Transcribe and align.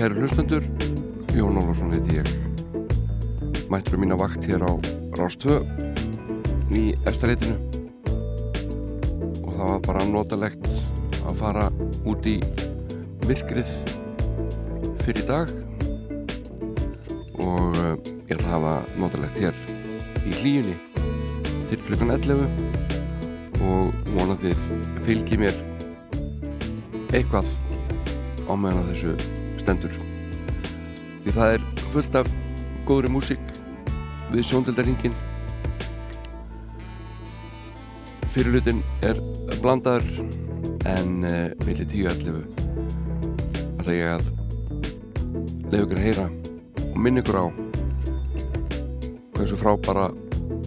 Kæri 0.00 0.16
hlustendur, 0.16 0.64
Jón 1.36 1.58
Ólafsson 1.60 1.90
heiti 1.92 2.14
ég. 2.16 2.28
Mættur 3.68 3.98
um 3.98 4.00
mína 4.00 4.16
vakt 4.16 4.46
hér 4.48 4.62
á 4.64 4.72
Rástvö 5.12 5.58
í 6.72 6.94
eftirleitinu 7.04 7.58
og 9.44 9.50
það 9.58 9.66
var 9.68 9.82
bara 9.84 10.04
notalegt 10.08 10.64
að 11.20 11.36
fara 11.42 11.66
út 12.08 12.24
í 12.24 12.38
myrkrið 13.28 13.74
fyrir 15.04 15.26
dag. 15.28 15.52
Og 17.36 17.76
uh, 17.76 17.92
ég 18.24 18.38
ætla 18.38 18.46
að 18.46 18.54
hafa 18.54 18.72
notalegt 19.02 19.36
hér 19.36 19.60
í 20.24 20.32
hlíunni 20.38 20.78
til 21.68 21.80
klukkan 21.84 22.14
11 22.16 22.48
og 23.68 23.92
vonandi 24.14 24.56
fylgi 25.04 25.42
mér 25.44 25.60
eitthvað 27.12 27.52
á 28.48 28.56
meðan 28.56 28.88
þessu 28.94 29.39
það 31.40 31.54
er 31.56 31.62
fullt 31.88 32.16
af 32.20 32.26
góðri 32.84 33.08
músík 33.08 33.52
við 34.28 34.42
sjóndeldarhingin 34.44 35.14
fyrirlutin 38.28 38.82
er 39.08 39.16
blandaður 39.62 40.04
en 40.90 41.24
uh, 41.24 41.48
millir 41.64 41.88
10.11 41.88 42.44
ætla 43.80 43.96
ég 43.96 44.12
að 44.18 44.28
leiða 45.72 45.80
ykkur 45.86 45.96
að 45.96 46.04
heyra 46.04 46.26
og 46.90 46.98
minna 47.06 47.24
ykkur 47.24 47.40
á 47.40 47.46
hversu 49.38 49.56
frábara 49.62 50.10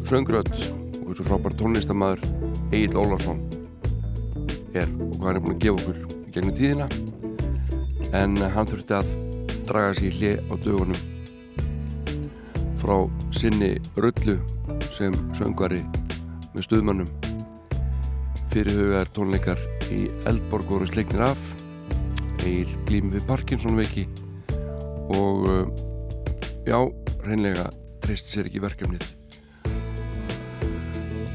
söngröð 0.10 0.50
og 0.58 1.04
hversu 1.12 1.28
frábara 1.28 1.60
tónlistamæður 1.62 2.26
Egil 2.74 2.98
Ólarsson 2.98 3.46
er 4.74 4.90
og 4.90 5.20
hvað 5.20 5.28
hann 5.28 5.38
er 5.38 5.46
búin 5.46 5.60
að 5.60 5.68
gefa 5.68 5.84
okkur 5.84 6.02
gegnum 6.34 6.58
tíðina. 6.58 6.90
En 8.18 8.42
hann 8.42 8.70
þurfti 8.70 8.98
að 8.98 9.14
draga 9.68 9.98
sér 10.00 10.18
hlið 10.20 10.40
á 10.52 10.54
dögunum 10.64 11.02
frá 12.82 12.98
sinni 13.32 13.76
rullu 13.96 14.40
sem 14.92 15.16
söngvari 15.38 15.84
með 16.54 16.68
stuðmannum 16.68 17.14
fyrirhugaðar 18.54 19.10
tónleikar 19.16 19.62
í 19.90 20.04
Eldborg 20.30 20.70
voru 20.70 20.86
sleiknir 20.86 21.24
af. 21.26 21.42
Eil 22.44 22.70
glými 22.88 23.16
við 23.16 23.26
Parkinson 23.26 23.78
veiki 23.80 24.06
og 25.14 25.48
uh, 25.48 25.64
já, 26.68 26.78
reynlega 27.24 27.70
treysti 28.04 28.34
sér 28.34 28.50
ekki 28.50 28.62
verkefnið. 28.64 29.06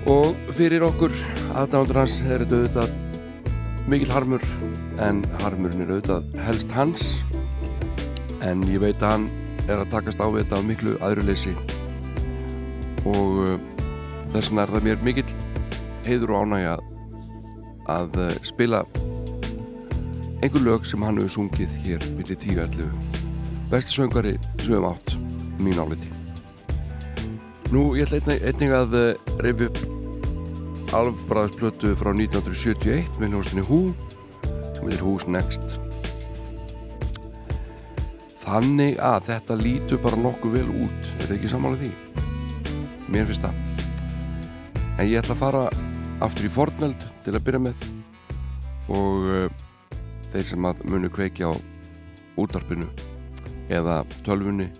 Og 0.09 0.37
fyrir 0.57 0.85
okkur 0.87 1.15
aðdándur 1.59 2.03
hans 2.05 2.21
er 2.23 2.45
þetta 2.45 2.85
auðvitað 2.85 3.89
mikil 3.89 4.13
harmur 4.13 4.45
en 5.05 5.25
harmurinn 5.43 5.85
er 5.85 5.97
auðvitað 5.97 6.31
helst 6.47 6.77
hans 6.77 7.09
en 8.47 8.63
ég 8.69 8.81
veit 8.83 9.03
að 9.03 9.15
hann 9.15 9.29
er 9.69 9.83
að 9.83 9.91
takast 9.93 10.21
á 10.23 10.27
þetta 10.31 10.59
af 10.59 10.67
miklu 10.67 10.95
aðruleysi 11.05 11.55
og 13.09 13.43
uh, 13.45 13.57
þess 14.35 14.51
vegna 14.51 14.65
er 14.65 14.75
það 14.75 14.87
mér 14.87 15.05
mikill 15.07 15.35
heiður 16.07 16.35
og 16.35 16.47
ánægja 16.47 16.75
að 17.89 18.19
uh, 18.23 18.31
spila 18.47 18.83
einhver 20.43 20.63
lög 20.63 20.87
sem 20.87 21.03
hann 21.03 21.19
hefur 21.19 21.35
sungið 21.39 21.77
hér 21.85 22.07
millir 22.15 22.39
10-11 22.39 23.19
besti 23.73 23.99
söngari 23.99 24.37
sem 24.61 24.69
við 24.69 24.79
hefum 24.79 24.91
átt 24.93 25.17
mín 25.59 25.81
áliti. 25.83 26.13
Nú 27.75 27.91
ég 27.99 28.09
ætla 28.09 28.39
einnig, 28.39 28.73
að 28.73 28.95
uh, 28.97 29.41
reyfi 29.45 29.69
upp 29.69 30.95
alfbræðsblötu 30.97 31.93
frá 32.01 32.15
1971 32.15 33.19
með 33.21 33.35
hljóðstinni 33.35 33.67
Hú 33.69 33.83
sem 34.79 34.87
heitir 34.87 35.05
Who's 35.05 35.29
Next 35.29 35.77
Þannig 38.49 38.97
að 39.05 39.27
þetta 39.27 39.57
lítur 39.61 39.99
bara 40.01 40.17
nokkuð 40.17 40.55
vel 40.57 40.69
út. 40.87 41.09
Er 41.19 41.27
það 41.27 41.35
ekki 41.35 41.51
sammálið 41.53 41.83
því? 41.83 41.91
Mér 43.13 43.29
finnst 43.29 43.45
það. 43.45 43.59
En 44.97 45.05
ég 45.05 45.21
ætla 45.21 45.35
að 45.35 45.43
fara 45.43 45.65
aftur 46.25 46.49
í 46.49 46.53
fornöld 46.55 47.05
til 47.27 47.35
að 47.37 47.45
byrja 47.45 47.61
með 47.67 47.85
og 48.89 49.29
uh, 49.29 49.61
þeir 50.33 50.49
sem 50.49 50.65
að 50.71 50.81
munu 50.89 51.13
kveikja 51.13 51.53
á 51.53 51.55
útarpinu 52.41 52.89
eða 53.69 54.01
tölfunni 54.25 54.71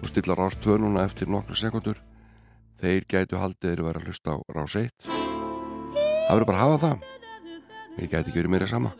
og 0.00 0.08
stilla 0.08 0.38
rás 0.40 0.56
2 0.64 0.80
núna 0.80 1.04
eftir 1.04 1.28
nokkru 1.28 1.58
sekundur 1.60 2.00
þeir 2.80 3.04
gætu 3.12 3.36
haldið 3.36 3.74
þeir 3.74 3.86
vera 3.90 4.00
að 4.00 4.08
hlusta 4.08 4.34
á 4.34 4.36
rás 4.56 4.80
1 4.80 4.88
það 5.04 6.32
verður 6.32 6.48
bara 6.48 6.58
að 6.58 6.64
hafa 6.64 6.84
það. 6.86 7.08
Þeir 7.96 8.12
gæti 8.14 8.30
ekki 8.30 8.40
verið 8.40 8.54
meira 8.56 8.70
sama. 8.72 8.96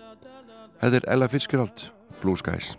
Þetta 0.83 0.99
er 1.01 1.15
Ella 1.17 1.33
Fitzgerald, 1.33 1.89
Blue 2.21 2.37
Skies 2.37 2.77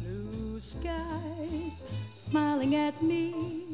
Blue 0.00 0.60
skies 0.60 1.84
smiling 2.14 2.74
at 2.74 3.02
me 3.02 3.70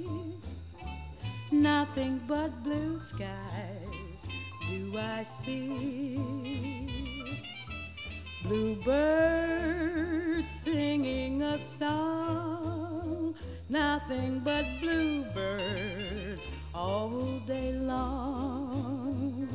Nothing 1.53 2.21
but 2.27 2.63
blue 2.65 2.99
skies 2.99 4.27
do 4.69 4.99
I 4.99 5.23
see. 5.23 6.19
Blue 8.43 8.75
birds 8.77 10.47
singing 10.65 11.43
a 11.43 11.59
song, 11.59 12.96
nothing 13.69 14.41
but 14.41 14.65
bluebirds 14.81 16.49
all 16.75 17.41
day 17.47 17.73
long. 17.73 19.49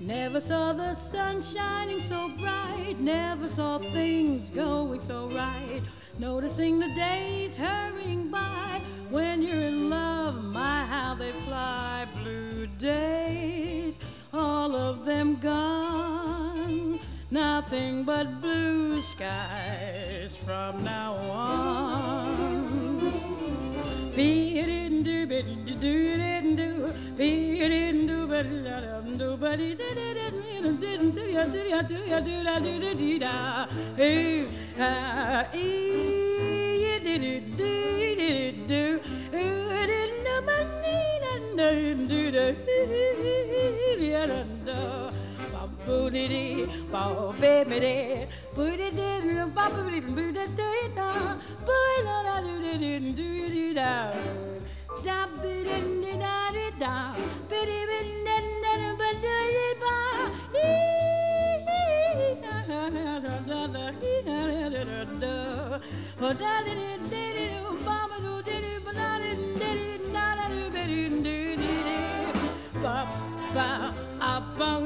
Never 0.00 0.40
saw 0.40 0.72
the 0.72 0.94
sun 0.94 1.42
shining 1.42 2.00
so 2.00 2.30
bright, 2.38 2.96
never 2.98 3.48
saw 3.48 3.78
things 3.78 4.50
going 4.50 5.00
so 5.00 5.28
right. 5.28 5.82
Noticing 6.18 6.78
the 6.78 6.88
days 6.94 7.56
hurrying 7.56 8.30
by 8.30 8.80
when 9.10 9.42
you're 9.42 9.56
in 9.56 9.90
love, 9.90 10.44
my 10.44 10.84
how 10.84 11.14
they 11.14 11.32
fly. 11.32 12.06
Blue 12.22 12.66
days, 12.78 14.00
all 14.32 14.74
of 14.74 15.04
them 15.04 15.36
gone 15.36 16.98
nothing 17.30 18.04
but 18.04 18.40
blue 18.40 19.00
skies 19.02 20.36
from 20.36 20.82
now 20.82 21.14
on. 21.14 22.57
Be 24.18 24.58
it 24.58 24.68
in 24.68 25.04
do 25.04 25.26
do 25.26 25.42
do 25.64 25.74
do 25.78 26.56
do 26.56 26.92
be 27.16 27.60
it 27.64 27.70
in 27.70 27.98
do 28.08 28.26
but 28.26 28.48
do 29.16 29.36
but 29.36 29.60
it 29.60 29.78
didn't 29.78 30.80
didn't 30.80 31.10
do 31.14 31.22
ya 31.36 31.44
do 31.54 31.60
ya 31.72 31.82
do 31.90 31.98
ya 32.12 32.18
do 32.26 32.34
ya 32.48 32.56
do 32.64 32.72
da 32.84 32.90
dee 33.00 33.18
da 33.24 33.34
hey 34.00 34.48
ah 34.80 35.44
ee 35.54 36.98
did 37.06 37.22
it 37.30 37.46
do 37.60 37.70
it 38.26 38.58
do 38.72 38.82
it 39.44 39.90
in 40.00 40.12
the 40.26 40.36
money 40.50 40.98
and 41.68 42.08
do 42.10 42.22
da 42.38 42.46
ya 44.10 44.26
da 44.66 44.78
boodity, 45.86 46.66
bow, 46.90 47.34
baby, 47.40 48.26
boodity, 48.54 49.08
bow, 49.54 49.68
boodity, 49.70 50.10
boodity, 50.16 50.94
da, 50.94 51.36
booda, 51.66 52.16
da, 52.26 52.40
do, 52.40 52.54
do, 52.62 52.72
do, 52.78 52.92
do, 53.12 53.28
do, 53.54 53.74
da, 53.74 54.12
da, 55.04 55.26
boodin, 55.40 55.86
da, 56.02 56.34
da, 56.52 56.70
da, 56.78 56.78
da, 56.78 56.94
biddy, 57.48 57.80
biddy, 57.88 58.12
da, 58.24 58.36
da, 58.62 58.72
da, 58.80 59.00
da, 59.00 59.10
da, 59.22 59.36
ba, 59.80 60.18
Bye. 73.58 74.07
Bop, 74.38 74.56
bop 74.56 74.78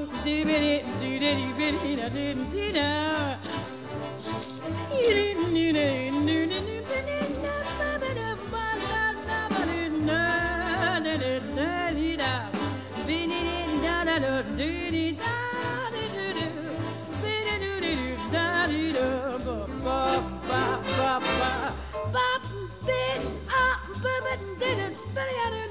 big 22.87 23.21
up, 23.49 23.81
boobin, 24.03 24.59
didn't 24.59 24.95
spinny, 24.95 25.37
and 25.47 25.55
do 25.55 25.69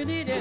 do 0.00 0.24
do 0.24 0.24
do 0.24 0.34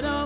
do 0.00 0.21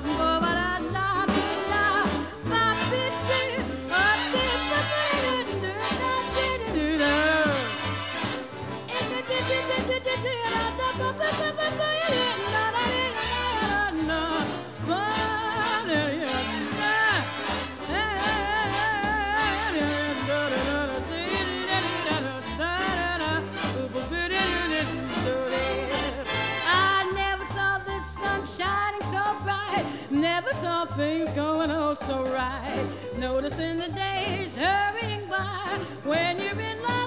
Never 30.96 31.08
saw 31.08 31.24
things 31.24 31.28
going 31.30 31.70
oh 31.70 31.94
so 31.94 32.24
right. 32.24 32.86
Noticing 33.18 33.78
the 33.78 33.88
days 33.88 34.54
hurrying 34.54 35.28
by 35.28 35.78
when 36.04 36.38
you're 36.38 36.60
in 36.60 36.82
my 36.82 37.06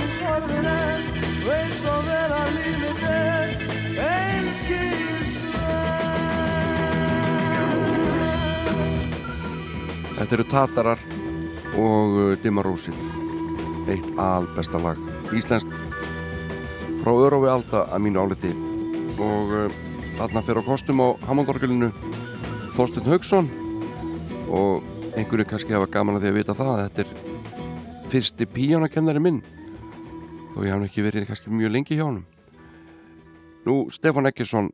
vel 0.00 0.10
þú 0.16 0.24
horfin 0.24 0.68
Veit 1.40 1.74
svo 1.76 1.94
vel 2.06 2.32
að 2.36 2.50
lífið 2.56 3.04
er 3.10 3.48
einskisverð 4.06 5.60
Þetta 10.20 10.36
eru 10.36 10.46
Tatarar 10.50 11.00
og 11.80 12.18
uh, 12.20 12.36
Dimmarósin 12.42 12.96
eitt 13.90 14.06
albesta 14.20 14.78
lag 14.82 14.98
Íslenskt. 15.34 15.72
Frá 17.00 17.12
Örofi 17.14 17.48
Alda 17.48 17.84
að 17.88 18.02
mínu 18.04 18.20
áliti. 18.20 18.50
Og 19.22 19.54
uh, 19.56 19.78
þarna 20.18 20.42
fyrir 20.44 20.60
á 20.60 20.68
kostum 20.68 21.00
á 21.00 21.08
Hammondorgelinu 21.24 21.88
Þorstein 22.76 23.08
Haugsson 23.08 23.48
og 24.50 24.84
einhverju 25.16 25.46
kannski 25.48 25.74
hafa 25.74 25.88
gaman 25.90 26.18
að 26.18 26.26
því 26.26 26.30
að 26.30 26.38
vita 26.40 26.56
það 26.58 26.70
að 26.74 26.82
þetta 26.84 27.00
er 27.04 27.10
fyrsti 28.10 28.46
píjónakennari 28.50 29.22
minn 29.22 29.40
þó 30.54 30.62
ég 30.66 30.72
hann 30.74 30.86
ekki 30.86 31.04
verið 31.04 31.28
kannski 31.28 31.52
mjög 31.54 31.74
lengi 31.74 31.98
hjá 31.98 32.06
honum. 32.06 32.26
Nú, 33.66 33.74
Stefán 33.92 34.28
Eggesson 34.30 34.70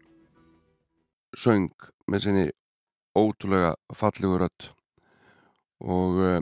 söng 1.36 1.72
með 2.08 2.24
sinni 2.24 2.46
ótrúlega 3.16 3.74
fallegu 3.96 4.38
rödd. 4.40 4.70
Og 5.84 6.16
uh, 6.22 6.40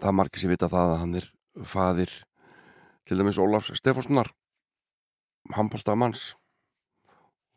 það 0.00 0.10
er 0.10 0.18
margir 0.18 0.42
sem 0.42 0.52
vita 0.52 0.68
það 0.72 0.92
að 0.92 1.00
hann 1.04 1.16
er 1.20 1.28
faðir 1.68 2.12
til 3.08 3.18
dæmis 3.18 3.40
Ólafs 3.40 3.72
Stefánssonar 3.78 4.32
handbóltamanns 5.56 6.32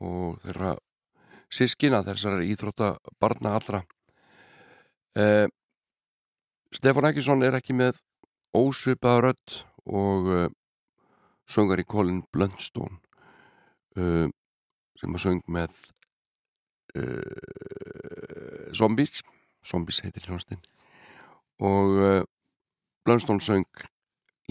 og 0.03 0.39
þeirra 0.43 0.75
sískina 1.51 2.01
þessar 2.05 2.41
íþrótta 2.45 2.95
barna 3.21 3.55
allra. 3.59 3.83
Uh, 5.15 5.47
Stefán 6.75 7.07
Ekkinsson 7.11 7.43
er 7.47 7.55
ekki 7.59 7.75
með 7.75 7.99
ósvipaða 8.55 9.29
rödd 9.29 9.61
og 9.85 10.29
eh, 10.33 10.45
uh, 10.45 10.51
söngar 11.45 11.79
í 11.81 11.85
Colin 11.85 12.23
Blundstone 12.33 12.97
uh, 13.99 14.27
sem 14.97 15.13
að 15.13 15.21
söng 15.21 15.43
með 15.51 15.71
uh, 16.97 18.71
Zombies. 18.73 19.21
Zombies 19.65 20.01
heitir 20.05 20.25
hljónstinn 20.27 20.61
og 21.63 22.25
Blundstone 23.05 23.41
söng 23.41 23.65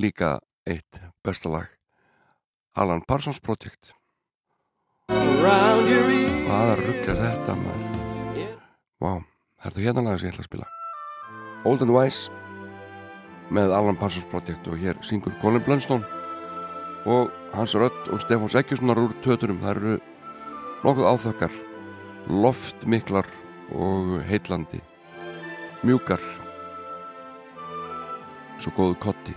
líka 0.01 0.41
eitt 0.67 1.01
bestalag 1.23 1.69
Alan 2.75 3.03
Parsons 3.07 3.39
Project. 3.45 3.93
Hvaða 5.11 6.75
ruggjar 6.81 7.21
þetta 7.21 7.59
maður? 7.61 7.91
Vá, 8.99 9.11
wow, 9.11 9.21
þetta 9.63 9.81
er 9.81 9.87
hérna 9.87 10.07
laga 10.07 10.23
sem 10.23 10.31
ég 10.31 10.35
ætla 10.35 10.47
að 10.47 10.51
spila? 10.51 10.71
Old 11.69 11.85
and 11.85 11.95
Wise 11.95 12.44
með 13.53 13.75
Alan 13.77 13.99
Parsons 14.01 14.29
Project 14.31 14.69
og 14.71 14.81
hér 14.81 14.99
syngur 15.05 15.35
Colin 15.43 15.63
Blunstone 15.65 16.05
og 17.05 17.31
Hans 17.53 17.75
Rött 17.77 18.09
og 18.09 18.23
Stefáns 18.25 18.57
Ekkjussonar 18.57 19.01
úr 19.03 19.13
töturum, 19.25 19.61
það 19.61 19.77
eru 19.77 19.97
nokkuð 20.85 21.11
áþökkar 21.13 21.59
loftmiklar 22.29 23.29
og 23.77 24.19
heillandi 24.29 24.81
mjúkar 25.85 26.23
svo 28.61 28.73
góðu 28.77 29.01
kotti 29.03 29.35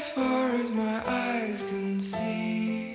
as 0.00 0.08
far 0.08 0.48
as 0.54 0.70
my 0.70 1.02
eyes 1.06 1.62
can 1.62 2.00
see. 2.00 2.89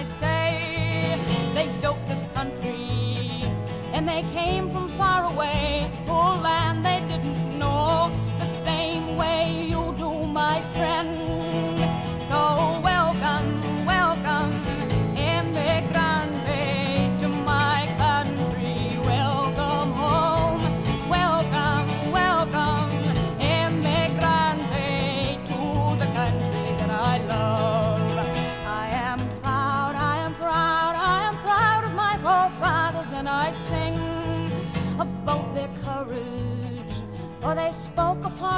I 0.00 0.02
say. 0.02 1.18
They 1.52 1.68
built 1.82 1.98
this 2.08 2.24
country 2.32 3.44
and 3.92 4.08
they 4.08 4.22
came 4.32 4.70
from 4.70 4.88
far 4.96 5.30
away. 5.30 5.90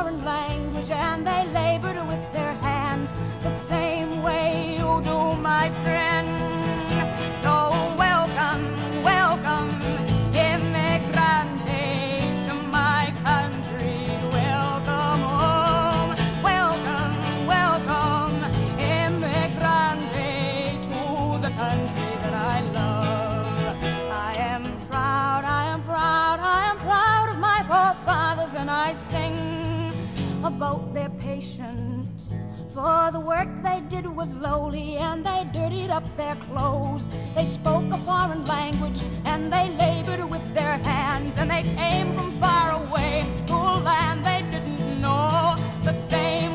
Foreign 0.02 0.25
language 0.25 0.91
and 0.91 1.25
they 1.25 1.47
labored 1.54 1.97
with 2.08 2.32
their 2.32 2.54
hands 2.54 3.15
the 3.43 3.50
same 3.50 4.21
way 4.23 4.75
you 4.76 5.00
do, 5.04 5.36
my 5.36 5.71
friend. 5.84 6.11
For 32.82 33.12
the 33.12 33.21
work 33.21 33.49
they 33.62 33.80
did 33.88 34.08
was 34.08 34.34
lowly, 34.34 34.97
and 34.97 35.25
they 35.25 35.47
dirtied 35.52 35.90
up 35.90 36.02
their 36.16 36.34
clothes. 36.34 37.08
They 37.32 37.45
spoke 37.45 37.84
a 37.92 37.99
foreign 37.99 38.45
language, 38.45 39.00
and 39.25 39.52
they 39.52 39.68
labored 39.76 40.28
with 40.28 40.42
their 40.52 40.78
hands, 40.78 41.36
and 41.36 41.49
they 41.49 41.62
came 41.62 42.12
from 42.12 42.32
far 42.40 42.73
away 42.73 43.25
to 43.47 43.54
a 43.54 43.78
land 43.78 44.26
they 44.26 44.42
didn't 44.50 45.00
know, 45.00 45.54
the 45.84 45.92
same 45.92 46.51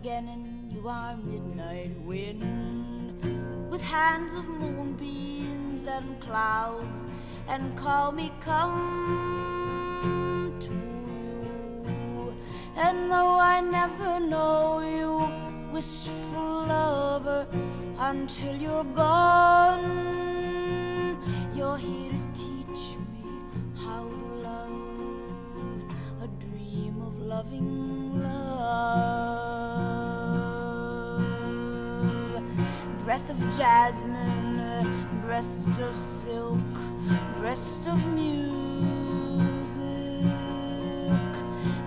again 0.00 0.28
and 0.28 0.72
you 0.72 0.86
are 0.88 1.16
midnight 1.16 1.94
wind. 2.02 2.42
With 3.70 3.82
hands 3.82 4.34
of 4.34 4.46
moonbeams 4.48 5.86
and 5.86 6.20
clouds 6.20 7.08
and 7.48 7.62
call 7.76 8.12
me 8.12 8.30
come 8.40 9.96
to 10.66 10.72
you. 11.10 12.36
And 12.76 13.10
though 13.10 13.38
I 13.54 13.60
never 13.60 14.20
know 14.20 14.80
you 14.80 15.12
wistful 15.72 16.66
lover 16.74 17.46
until 17.98 18.54
you're 18.56 18.90
gone 19.06 19.75
jasmine 33.56 35.06
breast 35.22 35.68
of 35.78 35.96
silk 35.96 36.58
breast 37.38 37.86
of 37.86 38.06
music. 38.14 38.62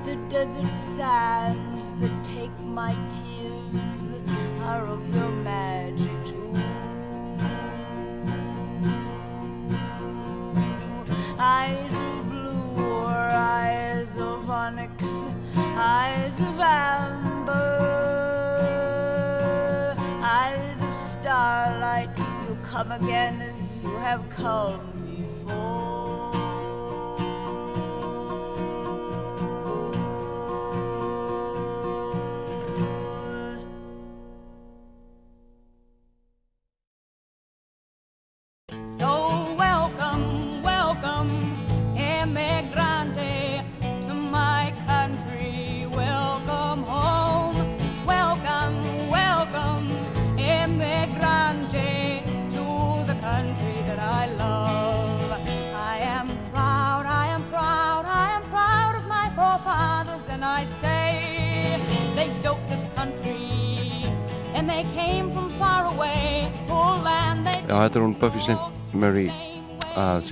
The 0.05 0.15
desert 0.29 0.77
sands 0.77 1.93
that 1.93 2.23
take 2.23 2.57
my 2.59 2.93
tears 3.09 4.13
are 4.63 4.85
of 4.85 5.15
your 5.15 5.29
magic 5.43 6.09
eyes 11.41 11.93
of 11.93 12.29
blue 12.29 12.83
or 12.85 13.11
eyes 13.11 14.17
of 14.17 14.49
onyx 14.49 15.25
eyes 15.77 16.41
of 16.41 16.59
amber 16.59 16.88
come 22.89 23.03
again 23.03 23.41
as 23.41 23.83
you 23.83 23.95
have 23.97 24.27
come 24.29 24.88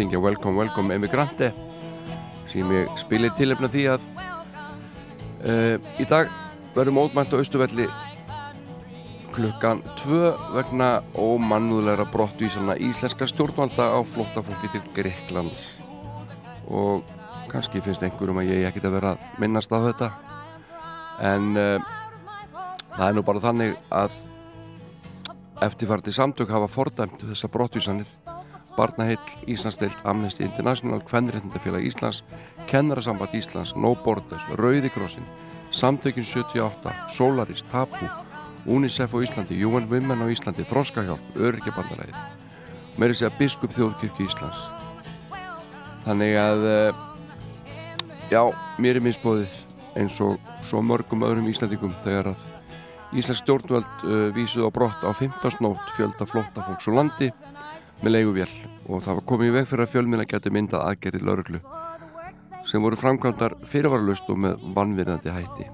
syngja 0.08 0.20
Welcome, 0.24 0.56
Welcome 0.58 0.96
Emigrante. 0.96 1.52
Sem 2.48 2.70
ég 2.72 2.92
spilir 2.96 3.34
tilefna 3.36 3.68
því 3.68 3.82
að 3.92 4.04
uh, 5.44 5.76
í 6.00 6.06
dag 6.08 6.30
verður 6.72 6.96
mótmælt 6.96 7.34
á 7.36 7.40
Austuvelli 7.42 7.88
klukkan 9.36 9.82
tvö 10.00 10.32
vegna 10.56 11.02
ómannúðlegra 11.12 12.08
brottvísana 12.14 12.78
íslenska 12.80 13.28
stjórnvalda 13.28 13.90
á 13.92 14.00
flóttafólki 14.08 14.72
til 14.72 14.82
Greiklands 14.96 15.82
og 16.72 17.04
kannski 17.52 17.84
finnst 17.84 18.06
einhverjum 18.08 18.40
að 18.40 18.54
ég 18.54 18.70
ekkert 18.70 18.88
að 18.88 18.96
vera 19.02 19.14
minnast 19.44 19.76
á 19.76 19.80
þetta. 19.90 20.12
En 21.34 21.52
uh, 21.60 21.84
það 22.96 23.06
er 23.10 23.20
nú 23.20 23.28
bara 23.28 23.44
þannig 23.44 23.76
að 23.92 24.16
eftirfarti 25.68 26.16
samtök 26.16 26.56
hafa 26.56 26.72
fordæmt 26.72 27.28
þessa 27.28 27.52
brottvísanir 27.52 28.08
Barnaheill, 28.78 29.20
Íslandsdeild, 29.50 29.98
Amnesty 30.06 30.44
International, 30.44 31.02
Kvennréttindafélag 31.02 31.86
Íslands, 31.86 32.24
Kennarasamband 32.70 33.34
Íslands, 33.34 33.74
No 33.76 33.96
Borders, 33.96 34.46
Rauðikrossin, 34.56 35.26
Samtökin 35.72 36.26
78, 36.26 36.94
Solaris, 37.10 37.64
Tapu, 37.72 38.06
UNICEF 38.66 39.14
á 39.14 39.18
Íslandi, 39.26 39.58
UN 39.66 39.90
Women 39.90 40.22
á 40.22 40.28
Íslandi, 40.30 40.64
Þroskahjálp, 40.70 41.36
Öryggjabandalagið, 41.36 42.20
meiri 43.02 43.18
segja 43.18 43.34
Biskup 43.40 43.74
Þjóðkirkju 43.74 44.30
Íslands. 44.30 44.68
Þannig 46.06 46.38
að, 46.40 46.68
eh, 46.72 46.94
já, 48.30 48.44
mér 48.78 49.02
er 49.02 49.02
minnspóðið 49.02 49.58
eins 49.98 50.22
og 50.22 50.38
svo 50.62 50.84
mörgum 50.86 51.26
öðrum 51.26 51.50
Íslandingum 51.50 51.96
þegar 52.06 52.36
að 52.36 52.46
Íslands 53.16 53.40
stjórnvöld 53.42 54.04
uh, 54.04 54.30
vísuð 54.36 54.68
á 54.68 54.70
brott 54.70 55.00
á 55.00 55.12
15 55.16 55.64
nótt 55.64 55.94
fjölda 55.96 56.28
flotta 56.28 56.64
fólks 56.66 56.90
og 56.92 56.98
landi 57.00 57.30
með 58.02 58.14
leiguvél 58.14 58.50
og 58.88 59.02
það 59.04 59.20
var 59.20 59.28
komið 59.32 59.50
í 59.50 59.56
veg 59.56 59.68
fyrir 59.70 59.86
að 59.86 59.94
fjölminna 59.94 60.26
geti 60.30 60.54
myndað 60.54 60.86
aðgerði 60.92 61.24
lauruglu 61.26 61.62
sem 62.68 62.84
voru 62.84 63.00
framkvæmdar 63.00 63.56
fyrirvaralust 63.72 64.28
og 64.30 64.40
með 64.44 64.64
vannvirðandi 64.76 65.32
hætti. 65.32 65.68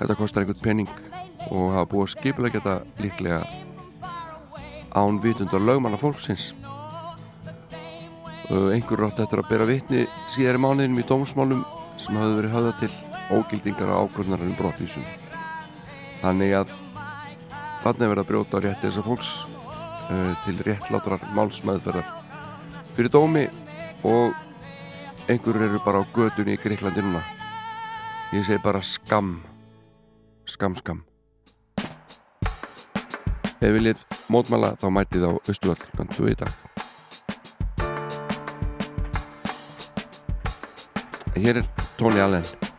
Þetta 0.00 0.16
kostar 0.18 0.44
einhvern 0.44 0.64
penning 0.64 0.90
og 1.48 1.72
hafa 1.74 1.88
búið 1.88 2.12
skipilega 2.14 2.58
geta 2.58 2.74
líklega 3.00 3.40
án 4.96 5.20
vitundar 5.22 5.62
lögmanna 5.64 6.00
fólksins. 6.00 6.50
Einhver 8.50 9.04
rátt 9.04 9.20
eftir 9.22 9.40
að 9.40 9.48
bera 9.52 9.68
vitni 9.68 10.06
síðar 10.28 10.58
í 10.58 10.62
mánuðinum 10.64 11.00
í 11.00 11.06
dómsmálum 11.08 11.64
sem 12.00 12.18
hafði 12.18 12.36
verið 12.40 12.54
höfða 12.56 12.74
til 12.80 12.92
ógildingar 13.38 13.92
á 13.94 14.00
ákvörðunar 14.02 14.44
um 14.44 14.56
brottvísum. 14.58 15.06
Þannig 16.20 16.56
að 16.58 16.74
þannig 17.84 18.12
verið 18.12 18.24
að 18.24 18.30
brjóta 18.32 18.60
rétti 18.60 18.88
þessar 18.88 19.06
fólks 19.06 19.32
til 20.44 20.56
réttlátrar 20.66 21.22
málsmaðferðar 21.36 22.06
fyrir 22.96 23.12
dómi 23.14 23.44
og 24.04 24.34
einhverjur 25.30 25.68
eru 25.68 25.80
bara 25.84 26.02
á 26.02 26.04
gödunni 26.14 26.56
í 26.56 26.60
Greiklandi 26.60 27.04
núna. 27.04 27.22
Ég 28.34 28.44
segi 28.46 28.62
bara 28.64 28.82
skam, 28.82 29.40
skam, 30.46 30.74
skam. 30.78 31.04
Ef 33.60 33.74
viljið 33.76 34.02
mótmæla 34.32 34.72
þá 34.80 34.88
mætið 34.96 35.28
á 35.28 35.32
Östuvall 35.52 35.78
kl. 35.82 36.08
2 36.16 36.32
í 36.32 36.36
dag. 36.40 36.52
Hér 41.36 41.62
er 41.62 41.70
Tony 41.96 42.20
Allen. 42.20 42.69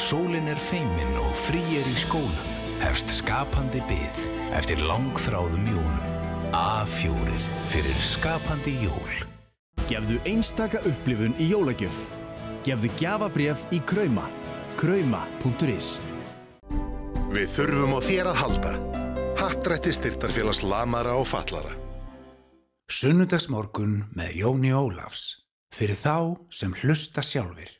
Þegar 0.00 0.24
sólinn 0.24 0.46
er 0.48 0.60
feiminn 0.64 1.16
og 1.20 1.32
frí 1.36 1.60
er 1.76 1.88
í 1.90 1.92
skólum 2.00 2.52
hefst 2.80 3.10
skapandi 3.12 3.82
byð 3.84 4.20
eftir 4.56 4.80
langþráðum 4.88 5.66
jólum. 5.68 6.14
A4 6.56 7.34
fyrir 7.68 7.98
skapandi 8.00 8.78
jól. 8.80 9.10
Gefðu 9.90 10.16
einstaka 10.24 10.80
upplifun 10.88 11.36
í 11.36 11.50
jólagjöf. 11.50 11.98
Gefðu 12.64 12.88
gjafabref 12.96 13.66
í 13.76 13.82
Krauma. 13.84 14.24
Krauma.is 14.80 15.98
Við 17.34 17.52
þurfum 17.58 17.92
á 17.92 18.00
þér 18.06 18.30
að 18.32 18.40
halda. 18.40 18.72
Hattrætti 19.42 19.92
styrtarfélags 19.98 20.62
lamara 20.64 21.18
og 21.20 21.28
fallara 21.28 21.76
Sunnudagsmorgun 22.88 24.06
með 24.16 24.40
Jóni 24.40 24.72
Ólafs. 24.72 25.44
Fyrir 25.76 26.00
þá 26.00 26.40
sem 26.48 26.72
hlusta 26.80 27.20
sjálfur 27.20 27.76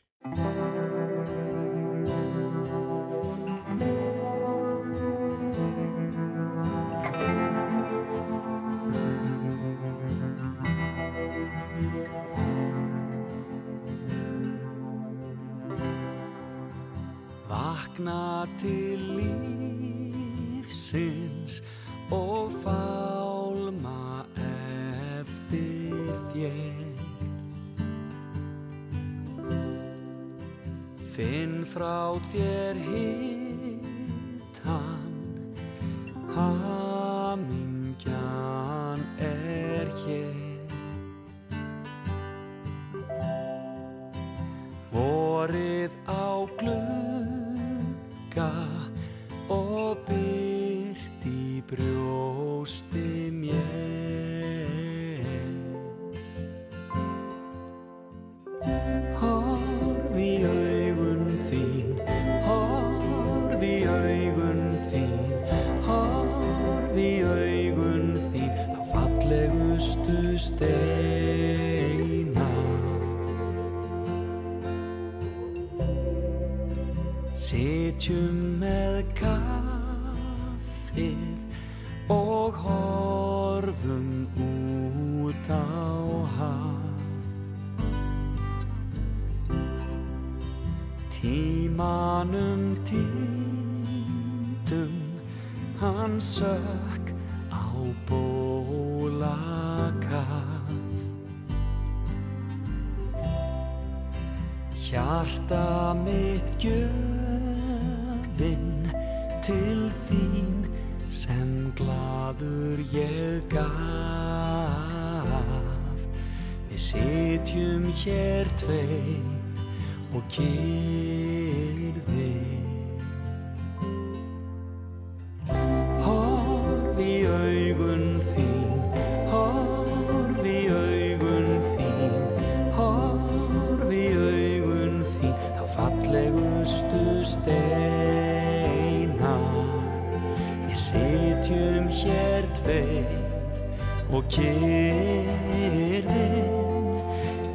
og 144.11 144.23
kyrðin 144.27 146.09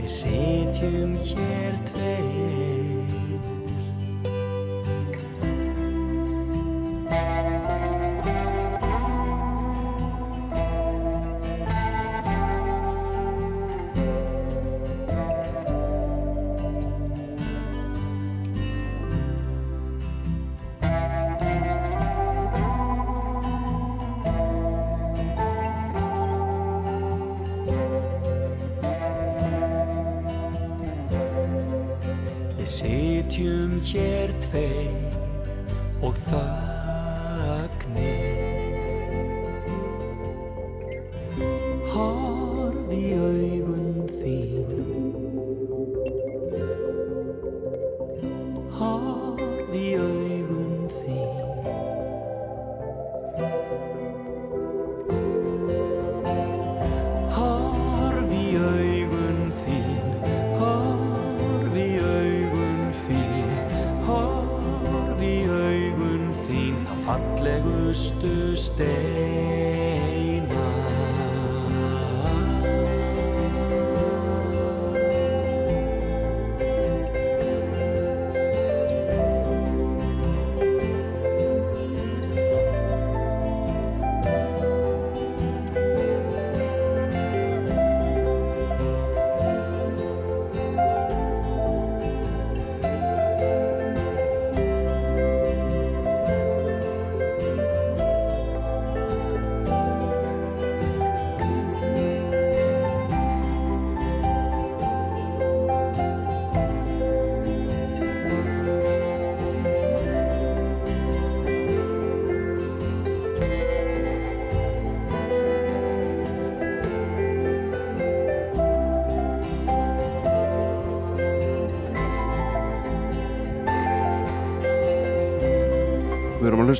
við 0.01 0.09
sitjum 0.09 1.19
hér 1.29 1.77
tveir. 1.90 2.65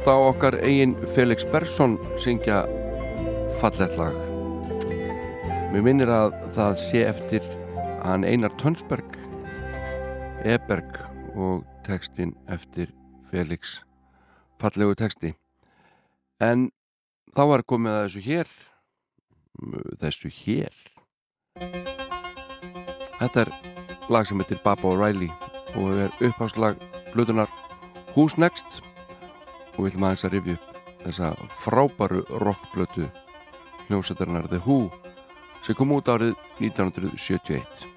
Hlusta 0.07 0.23
á 0.23 0.29
okkar 0.31 0.55
eigin 0.63 0.95
Felix 1.15 1.45
Bergson 1.51 1.99
syngja 2.19 2.63
fallett 3.59 3.97
lag. 3.99 4.15
Mér 5.73 5.83
minnir 5.83 6.09
að 6.09 6.31
það 6.55 6.79
sé 6.79 7.03
eftir 7.09 7.43
hann 8.05 8.23
Einar 8.23 8.55
Tönsberg, 8.55 9.17
Eberg 10.47 11.03
og 11.35 11.67
textin 11.83 12.37
eftir 12.47 12.95
Felix 13.27 13.83
fallegu 14.63 14.95
texti. 14.95 15.35
En 16.39 16.71
þá 17.35 17.43
var 17.51 17.67
komið 17.67 17.91
að 17.91 18.07
þessu 18.07 18.23
hér, 18.31 18.49
þessu 19.99 20.31
hér. 20.31 20.75
Þetta 23.19 23.41
er 23.43 23.57
lag 24.09 24.27
sem 24.27 24.39
heitir 24.39 24.63
Baba 24.63 24.87
O'Reilly 24.87 25.33
og 25.75 25.99
er 25.99 26.15
uppháslag 26.23 26.79
blutunar 27.11 27.51
Who's 28.15 28.39
Next 28.39 28.87
og 29.77 29.85
við 29.85 29.91
viljum 29.91 30.09
aðeins 30.09 30.27
að 30.27 30.37
rifja 30.37 30.57
upp 30.59 31.03
þessa 31.07 31.33
frábæru 31.63 32.23
rockblötu 32.43 33.11
hljómsættarinnar 33.89 34.49
The 34.51 34.63
Who 34.65 34.89
sem 35.63 35.77
kom 35.79 35.95
út 35.97 36.09
árið 36.11 36.35
1971 36.61 37.96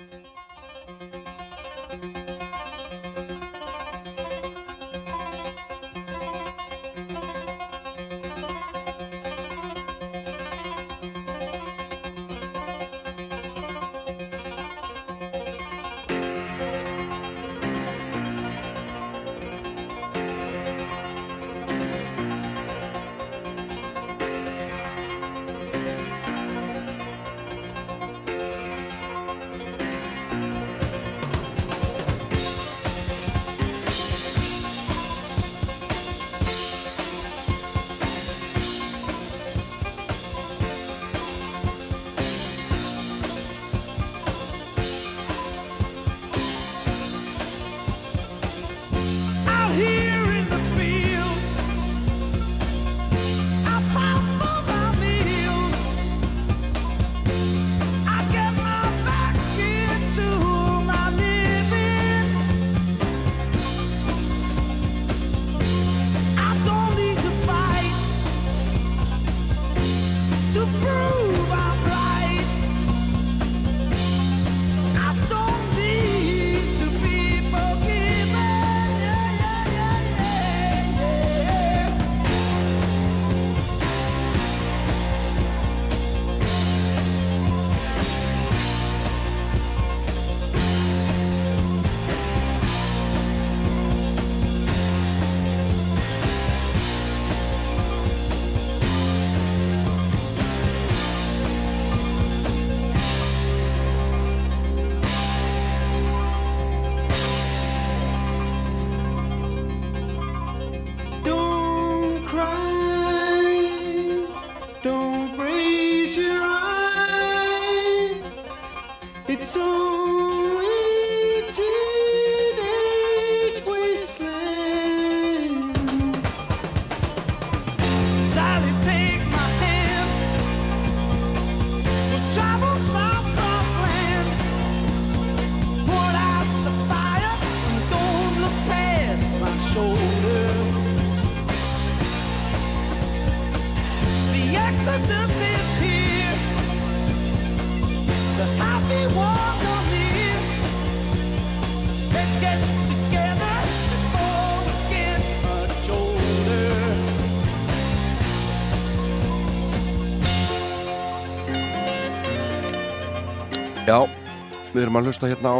við 164.74 164.84
erum 164.84 165.00
að 165.00 165.10
hlusta 165.10 165.30
hérna 165.30 165.54
á 165.56 165.60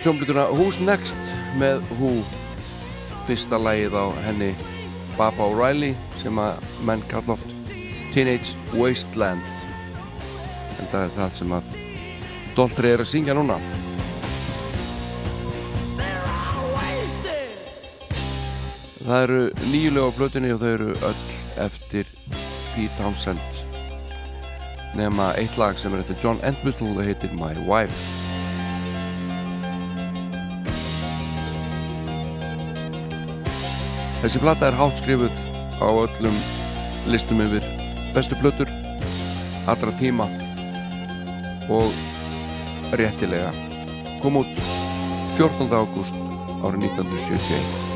hljómblutuna 0.00 0.46
Who's 0.54 0.80
Next 0.80 1.34
með 1.60 1.82
Who. 1.98 2.20
Fyrsta 3.28 3.60
lagið 3.60 3.96
á 4.00 4.04
henni 4.24 4.54
Baba 5.18 5.50
O'Reilly 5.50 5.92
sem 6.22 6.38
að 6.40 6.62
menn 6.88 7.04
kalla 7.10 7.36
oft 7.36 7.52
Teenage 8.14 8.56
Wasteland. 8.72 9.64
En 10.80 10.88
það 10.88 11.04
er 11.04 11.14
það 11.18 11.36
sem 11.42 11.54
að 11.58 11.76
Doltri 12.56 12.94
er 12.94 13.04
að 13.04 13.10
syngja 13.12 13.36
núna. 13.36 13.60
Það 19.00 19.24
eru 19.26 19.40
nýjulega 19.70 20.06
á 20.06 20.16
blötunni 20.16 20.52
og 20.54 20.60
þau 20.62 20.70
eru 20.70 20.92
öll 21.08 21.24
eftir 21.66 22.14
Pete 22.74 22.94
Townsend 22.96 23.59
nema 24.98 25.30
eitt 25.38 25.56
lag 25.60 25.78
sem 25.78 25.94
er 25.94 26.02
eftir 26.02 26.18
John 26.22 26.40
Entwistle 26.46 26.90
og 26.90 26.98
það 26.98 27.10
heitir 27.10 27.36
My 27.38 27.54
Wife 27.68 28.28
Þessi 34.20 34.40
plata 34.42 34.68
er 34.68 34.76
hátt 34.76 35.00
skrifuð 35.00 35.44
á 35.80 35.88
öllum 35.88 36.36
listum 37.08 37.40
yfir 37.46 37.64
bestu 38.14 38.36
plötur 38.40 38.68
allra 39.70 39.94
tíma 40.00 40.26
og 41.70 41.92
réttilega 43.00 43.54
kom 44.22 44.42
út 44.42 44.66
14. 45.38 45.70
ágúst 45.72 46.18
árið 46.60 46.90
1971 46.90 47.89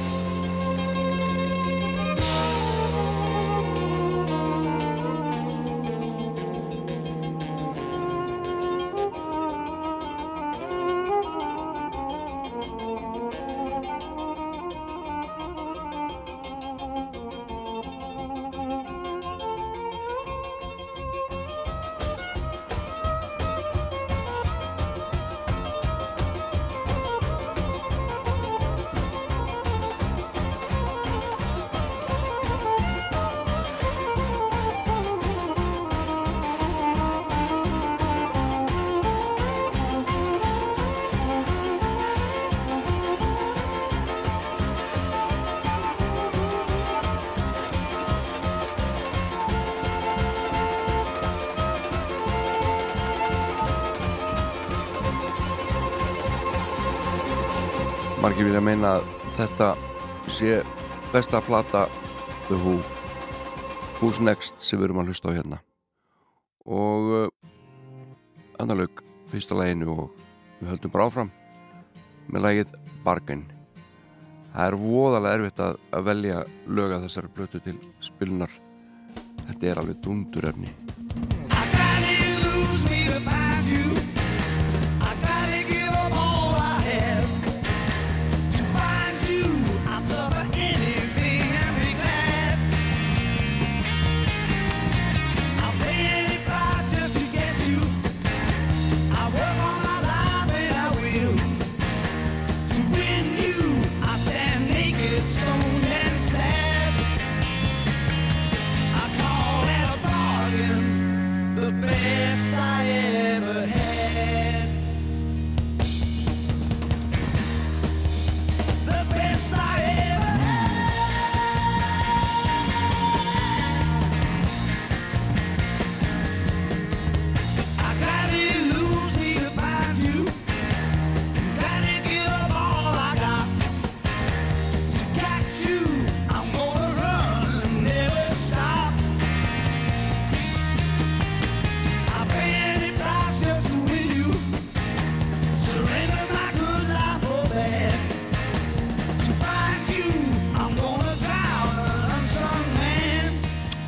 margir 58.35 58.49
vilja 58.49 58.61
meina 58.67 58.89
að 58.97 59.05
þetta 59.37 59.67
sé 60.27 60.55
besta 61.13 61.39
plata 61.47 61.85
The 62.49 62.57
Who. 62.59 62.81
Who's 64.01 64.19
Next 64.19 64.59
sem 64.59 64.81
við 64.81 64.89
erum 64.89 64.99
að 65.05 65.13
hlusta 65.13 65.31
á 65.31 65.37
hérna. 65.37 65.59
Og 66.67 67.13
uh, 67.15 67.29
annar 68.59 68.81
lög 68.81 69.05
fyrsta 69.31 69.55
læginu 69.55 69.95
og 69.95 70.19
við 70.59 70.73
höldum 70.73 70.95
bara 70.97 71.07
áfram 71.07 71.31
með 72.27 72.47
lægið 72.49 72.75
Bargain. 73.07 73.47
Það 74.51 74.67
er 74.67 74.79
voðalega 74.83 75.39
erfitt 75.39 75.63
að, 75.69 75.79
að 75.95 76.11
velja 76.11 76.43
löga 76.67 77.03
þessari 77.07 77.35
blötu 77.39 77.63
til 77.63 77.79
spilunar 78.03 78.51
þetta 79.45 79.71
er 79.71 79.85
alveg 79.85 80.03
dundurefni 80.03 80.75
lose 80.75 81.44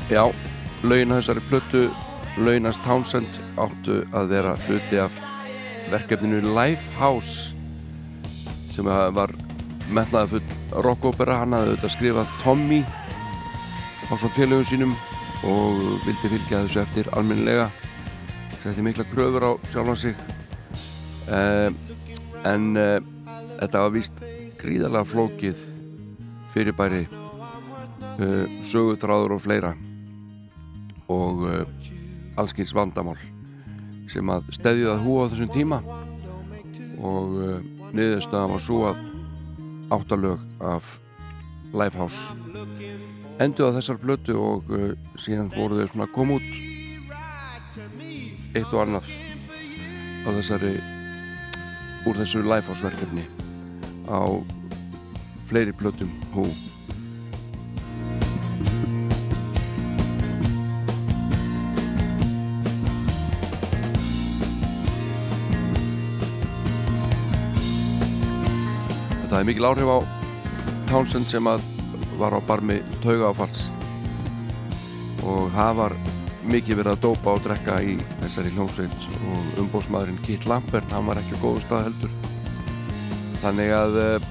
Já, 0.06 0.22
laugin 0.86 1.10
á 1.10 1.18
þessari 1.18 1.42
plötu 1.48 1.80
launast 2.38 2.78
Townsend 2.86 3.38
áttu 3.58 4.04
að 4.14 4.28
vera 4.30 4.52
hluti 4.68 5.00
af 5.02 5.14
verkefninu 5.90 6.52
Lifehouse 6.54 7.56
sem 8.70 8.86
að 8.86 9.16
var 9.16 9.32
metnaði 9.90 10.36
full 10.36 10.82
rockopera, 10.86 11.40
hann 11.40 11.56
hafði 11.56 11.72
auðvitað 11.72 11.94
skrifað 11.96 12.30
Tommy 12.44 12.78
á 14.06 14.12
svona 14.12 14.36
félögum 14.36 14.68
sínum 14.68 14.94
og 15.46 15.80
vildi 16.04 16.30
fylgja 16.36 16.60
þessu 16.62 16.82
eftir 16.84 17.10
almennilega. 17.18 17.66
Þetta 18.62 18.84
mikla 18.86 19.06
kröfur 19.10 19.46
á 19.46 19.52
sjálfan 19.72 19.98
sig. 20.04 20.20
Uh, 21.26 21.74
en 22.46 22.78
uh, 22.78 23.00
þetta 23.58 23.82
var 23.88 23.96
víst 23.96 24.22
gríðarlega 24.60 25.10
flókið 25.10 25.66
fyrirbæri 26.54 27.02
uh, 27.10 28.46
sögutráður 28.62 29.34
og 29.40 29.44
fleira 29.48 29.74
og 31.12 31.44
uh, 31.46 31.62
allskins 32.40 32.74
vandamál 32.76 33.18
sem 34.10 34.28
að 34.30 34.50
stedjuð 34.54 34.92
að 34.92 35.02
húa 35.06 35.26
á 35.26 35.30
þessum 35.32 35.52
tíma. 35.54 35.80
Og 36.96 37.36
uh, 37.40 37.58
niðurstöðan 37.92 38.54
var 38.54 38.62
svo 38.62 38.82
að 38.90 39.02
áttalög 39.94 40.40
af 40.66 40.96
Lifehouse 41.76 42.34
endur 43.42 43.68
á 43.68 43.76
þessar 43.76 43.98
blötu 44.00 44.36
og 44.40 44.70
uh, 44.72 44.92
síðan 45.20 45.52
voru 45.52 45.78
þau 45.80 45.88
svona 45.92 46.06
að 46.08 46.14
koma 46.14 46.38
út 46.40 46.50
eitt 48.56 48.72
og 48.72 48.80
annað 48.82 49.10
á 50.24 50.28
þessari 50.38 50.72
úr 52.08 52.16
þessu 52.22 52.44
Lifehouse 52.46 52.86
verkefni 52.86 53.26
á 54.08 54.24
fleiri 55.46 55.74
blötum 55.76 56.10
hú 56.34 56.48
Er 69.46 69.52
mikil 69.52 69.66
áhrif 69.68 69.86
á 69.86 69.98
Townsend 70.90 71.28
sem 71.30 71.46
að 71.46 71.62
var 72.18 72.34
á 72.34 72.42
barmi 72.42 72.80
tauga 72.98 73.28
áfalls 73.30 73.68
og 75.22 75.52
það 75.54 75.76
var 75.78 75.94
mikið 76.50 76.80
verið 76.80 76.90
að 76.96 77.04
dópa 77.04 77.36
og 77.36 77.44
drekka 77.44 77.76
í 77.78 77.94
þessari 78.24 78.50
hljómsveit 78.56 79.06
og 79.20 79.62
umbóðsmaðurinn 79.62 80.18
Kit 80.26 80.48
Lambert, 80.50 80.90
hann 80.90 81.06
var 81.06 81.22
ekki 81.22 81.38
á 81.38 81.42
góðu 81.44 81.62
stað 81.62 81.86
heldur. 81.86 82.18
Þannig 83.44 83.70
að 83.78 84.02
uh, 84.02 84.28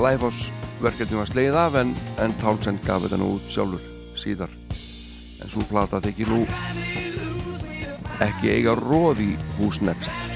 Lifehouse 0.00 0.48
verkefni 0.80 1.20
var 1.20 1.28
sleið 1.28 1.62
af 1.66 1.80
en, 1.84 1.92
en 2.24 2.40
Townsend 2.40 2.80
gaf 2.88 3.04
þetta 3.04 3.20
nú 3.20 3.34
út 3.36 3.52
sjálfur 3.52 3.84
síðar. 4.24 4.56
En 5.44 5.52
svo 5.52 5.68
plata 5.68 6.00
þykir 6.00 6.32
nú 6.32 6.46
ekki 8.24 8.56
eiga 8.56 8.80
róð 8.80 9.28
í 9.28 9.34
hús 9.60 9.84
next 9.84 10.33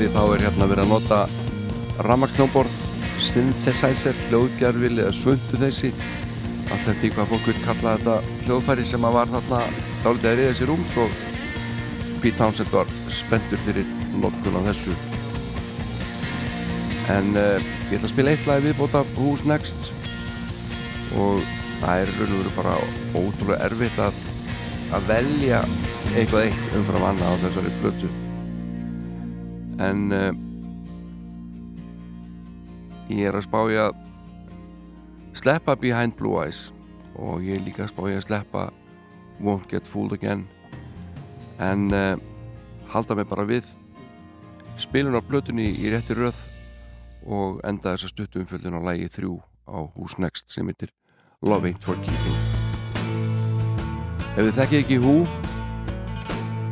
heyri 0.00 0.14
þá 0.16 0.32
er 0.32 0.42
hérna 0.46 0.66
verið 0.70 0.86
að 0.86 0.92
nota 0.94 1.16
rammarknóborð 2.06 2.76
synthesizer, 3.20 4.16
hljóðgjörfil 4.30 4.94
eða 4.94 5.10
svöndu 5.12 5.58
þessi 5.60 5.90
allt 6.72 6.86
eftir 6.88 7.12
hvað 7.12 7.28
fólk 7.34 7.48
vil 7.50 7.58
kalla 7.66 7.92
þetta 7.98 8.14
hljóðfæri 8.46 8.86
sem 8.88 9.04
að 9.04 9.16
var 9.18 9.28
þarna 9.34 9.58
dálítið 10.04 10.28
að 10.30 10.40
reyða 10.40 10.54
sér 10.56 10.72
um 10.72 10.86
svo 10.94 11.04
Pete 12.22 12.32
Townsend 12.38 12.72
var 12.72 12.94
spenntur 13.12 13.60
fyrir 13.66 13.90
notkun 14.22 14.56
á 14.56 14.60
þessu. 14.70 14.96
En 17.12 17.28
uh, 17.36 17.68
ég 17.90 17.98
ætla 17.98 18.08
að 18.08 18.14
spila 18.14 18.32
eitt 18.32 18.48
lagi 18.48 18.66
viðbóta 18.70 19.04
Who's 19.18 19.44
Next 19.48 19.92
og 21.12 21.44
það 21.82 22.06
er 22.06 22.14
raun 22.16 22.34
og 22.38 22.40
veru 22.40 22.56
bara 22.56 22.80
ótrúlega 23.12 23.68
erfitt 23.68 24.00
að, 24.08 24.24
að 24.96 25.12
velja 25.12 25.62
eitthvað 26.14 26.48
eitt 26.48 26.74
umfram 26.80 27.08
annað 27.12 27.36
á 27.36 27.40
þessari 27.44 27.76
blötu 27.84 28.12
en 29.80 30.12
uh, 30.12 30.30
ég 33.08 33.26
er 33.30 33.36
að 33.36 33.46
spája 33.48 33.88
að 33.88 33.98
sleppa 35.40 35.76
Behind 35.80 36.16
Blue 36.18 36.40
Eyes. 36.42 36.68
Og 37.16 37.42
ég 37.44 37.58
er 37.58 37.66
líka 37.66 37.84
að 37.86 37.94
spája 37.94 38.20
að 38.20 38.26
sleppa 38.28 38.68
Won't 39.40 39.68
Get 39.70 39.88
Fooled 39.88 40.18
Again. 40.18 40.46
En 41.60 41.88
uh, 41.92 42.16
halda 42.92 43.16
mig 43.16 43.28
bara 43.30 43.48
við 43.48 43.68
spilun 44.80 45.16
á 45.16 45.22
blötunni 45.24 45.68
í 45.76 45.92
rétti 45.92 46.16
röð 46.16 46.46
og 47.28 47.60
enda 47.68 47.94
þessa 47.94 48.12
stuttum 48.12 48.44
umfjöldun 48.44 48.80
á 48.80 48.86
lægi 48.90 49.10
þrjú 49.16 49.36
á 49.68 49.76
Who's 49.92 50.16
Next 50.20 50.48
sem 50.52 50.68
heitir 50.68 50.92
Love 51.44 51.68
Ain't 51.68 51.84
For 51.84 52.00
Keeping. 52.00 52.40
Ef 54.36 54.44
þið 54.46 54.56
þekkið 54.56 54.82
ekki 54.82 55.00
Who 55.04 55.16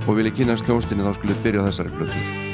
og 0.09 0.13
viljið 0.17 0.39
kynast 0.41 0.69
hljónstinni 0.69 1.05
þá 1.05 1.17
skulle 1.19 1.41
byrja 1.45 1.65
á 1.65 1.69
þessari 1.69 1.97
blötu 1.99 2.48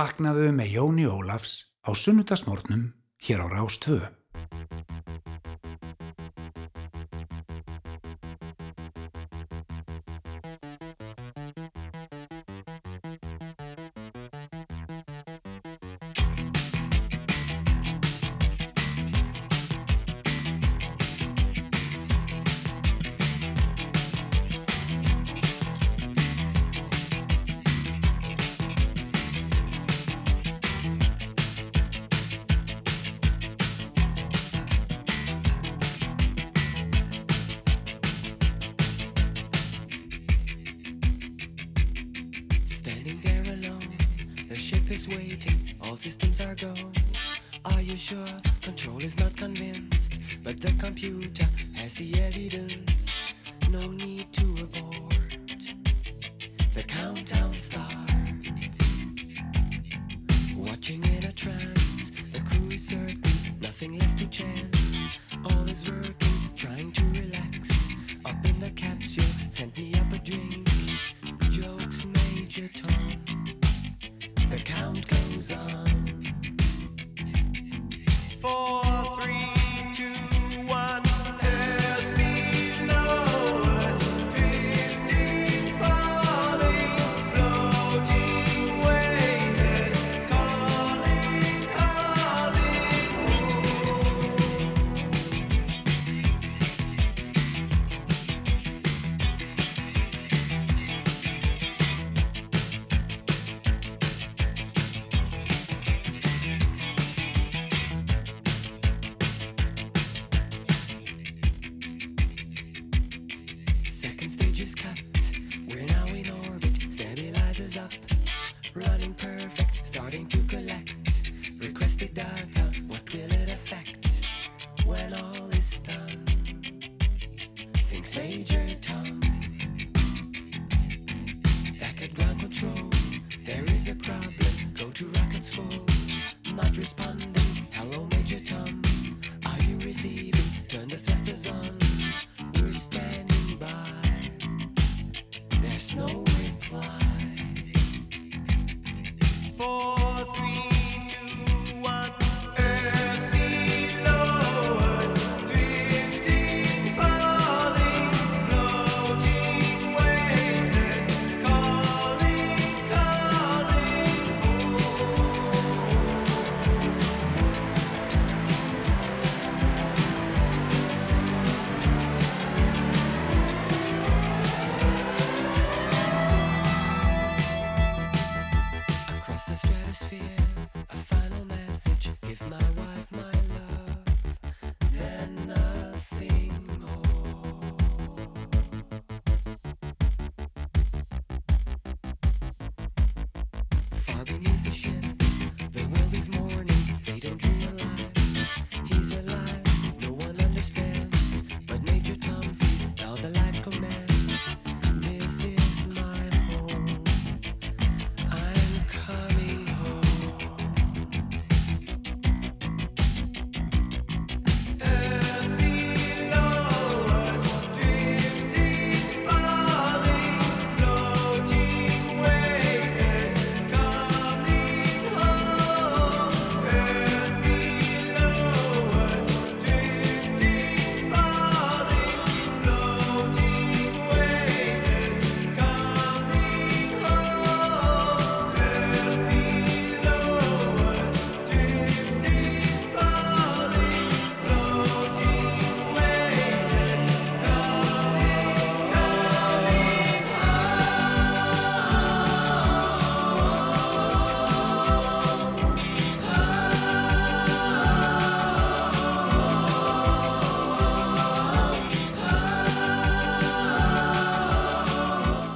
Vaknaðu 0.00 0.46
með 0.56 0.70
Jóni 0.78 1.04
Ólafs 1.04 1.54
á 1.84 1.92
sunnudagsmórnum 1.92 2.86
hér 3.20 3.44
á 3.44 3.46
Rás 3.52 3.76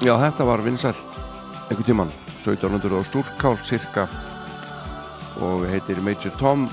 Já, 0.05 0.19
þetta 0.21 0.45
var 0.45 0.61
vinsælt 0.61 1.15
einhvern 1.71 1.87
tíman 1.87 2.11
1700 2.43 2.93
og 2.93 3.07
stúrkál 3.09 3.55
cirka 3.65 4.03
og 5.41 5.63
heitir 5.65 5.97
Major 6.05 6.35
Tom 6.37 6.67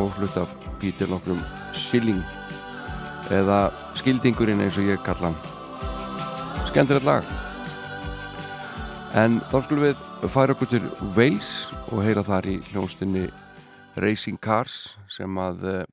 og 0.00 0.14
hlut 0.16 0.38
af 0.40 0.54
Pítur 0.80 1.10
nokkrum 1.12 1.42
Schilling 1.76 2.22
eða 3.28 3.58
Skildingurinn 3.92 4.62
eins 4.64 4.78
og 4.80 4.88
ég 4.88 5.02
kalla 5.04 5.28
hann. 5.28 5.36
Skendrið 6.70 7.04
lag. 7.04 7.28
En 9.20 9.36
þá 9.52 9.58
skulum 9.66 9.84
við 9.90 10.32
færa 10.32 10.56
okkur 10.56 10.72
til 10.72 10.88
Wales 11.12 11.52
og 11.90 12.00
heyra 12.06 12.24
þar 12.24 12.48
í 12.54 12.56
hljónstinni 12.70 13.26
Racing 14.00 14.40
Cars 14.40 14.96
sem 15.12 15.36
að 15.36 15.68
eh, 15.74 15.84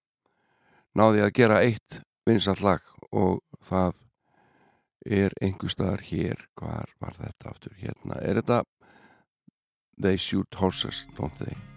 náði 0.95 1.27
að 1.27 1.35
gera 1.43 1.59
eitt 1.59 1.99
vinsælt 2.23 2.63
lag 2.63 2.79
og 3.11 3.43
það 3.67 3.99
er 5.05 5.35
einhver 5.41 5.69
staðar 5.69 6.03
hér 6.09 6.47
hvar 6.57 6.91
var 6.99 7.17
þetta 7.19 7.53
aftur 7.53 7.77
hérna, 7.79 8.19
er 8.21 8.41
þetta 8.41 8.63
They 10.01 10.17
shoot 10.17 10.53
horses, 10.59 11.05
don't 11.15 11.37
they? 11.39 11.74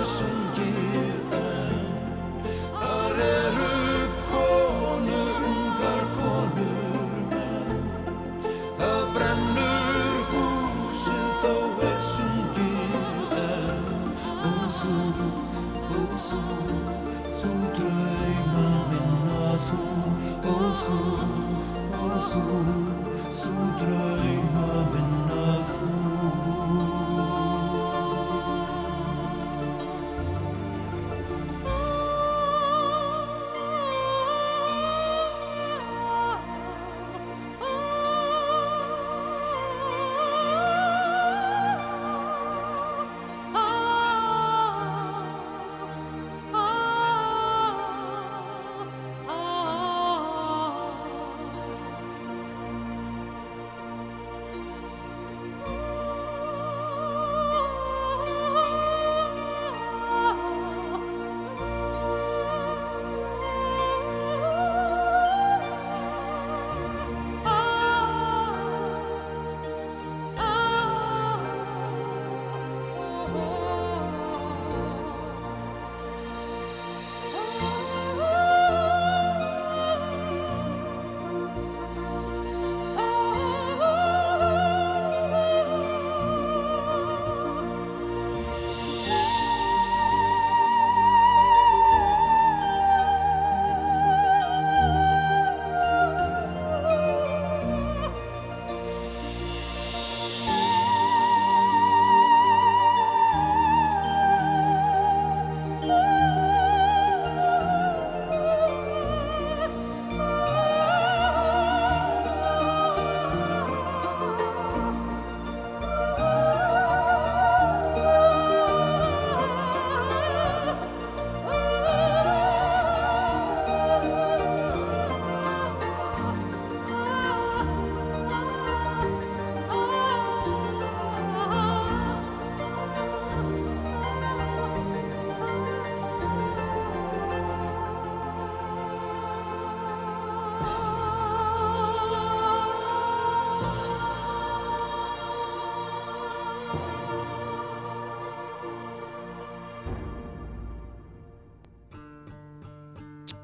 Þó 0.00 0.39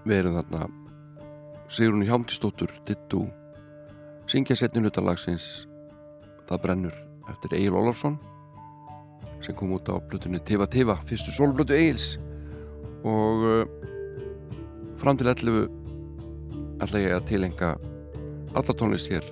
Við 0.06 0.20
erum 0.20 0.36
þarna. 0.38 0.66
Sigrun 1.66 2.06
Hjámtistóttur 2.06 2.70
Dittu 2.86 3.24
syngja 4.30 4.54
setni 4.58 4.82
hlutalagsins 4.84 5.66
Það 6.46 6.60
brennur 6.62 6.98
eftir 7.30 7.56
Egil 7.58 7.74
Ólafsson 7.74 8.20
sem 9.42 9.54
kom 9.58 9.74
út 9.74 9.90
á 9.90 9.98
blutunni 9.98 10.38
Tiva 10.46 10.68
Tiva 10.70 10.94
fyrstu 11.08 11.34
sólblutu 11.34 11.74
Egils. 11.74 12.16
Og 13.06 13.42
uh, 13.46 13.66
fram 14.98 15.18
til 15.18 15.28
11 15.30 15.66
ætla 16.86 17.02
ég 17.02 17.16
að 17.16 17.26
tilenga 17.32 17.74
alla 18.56 18.78
tónlist 18.78 19.10
hér. 19.10 19.26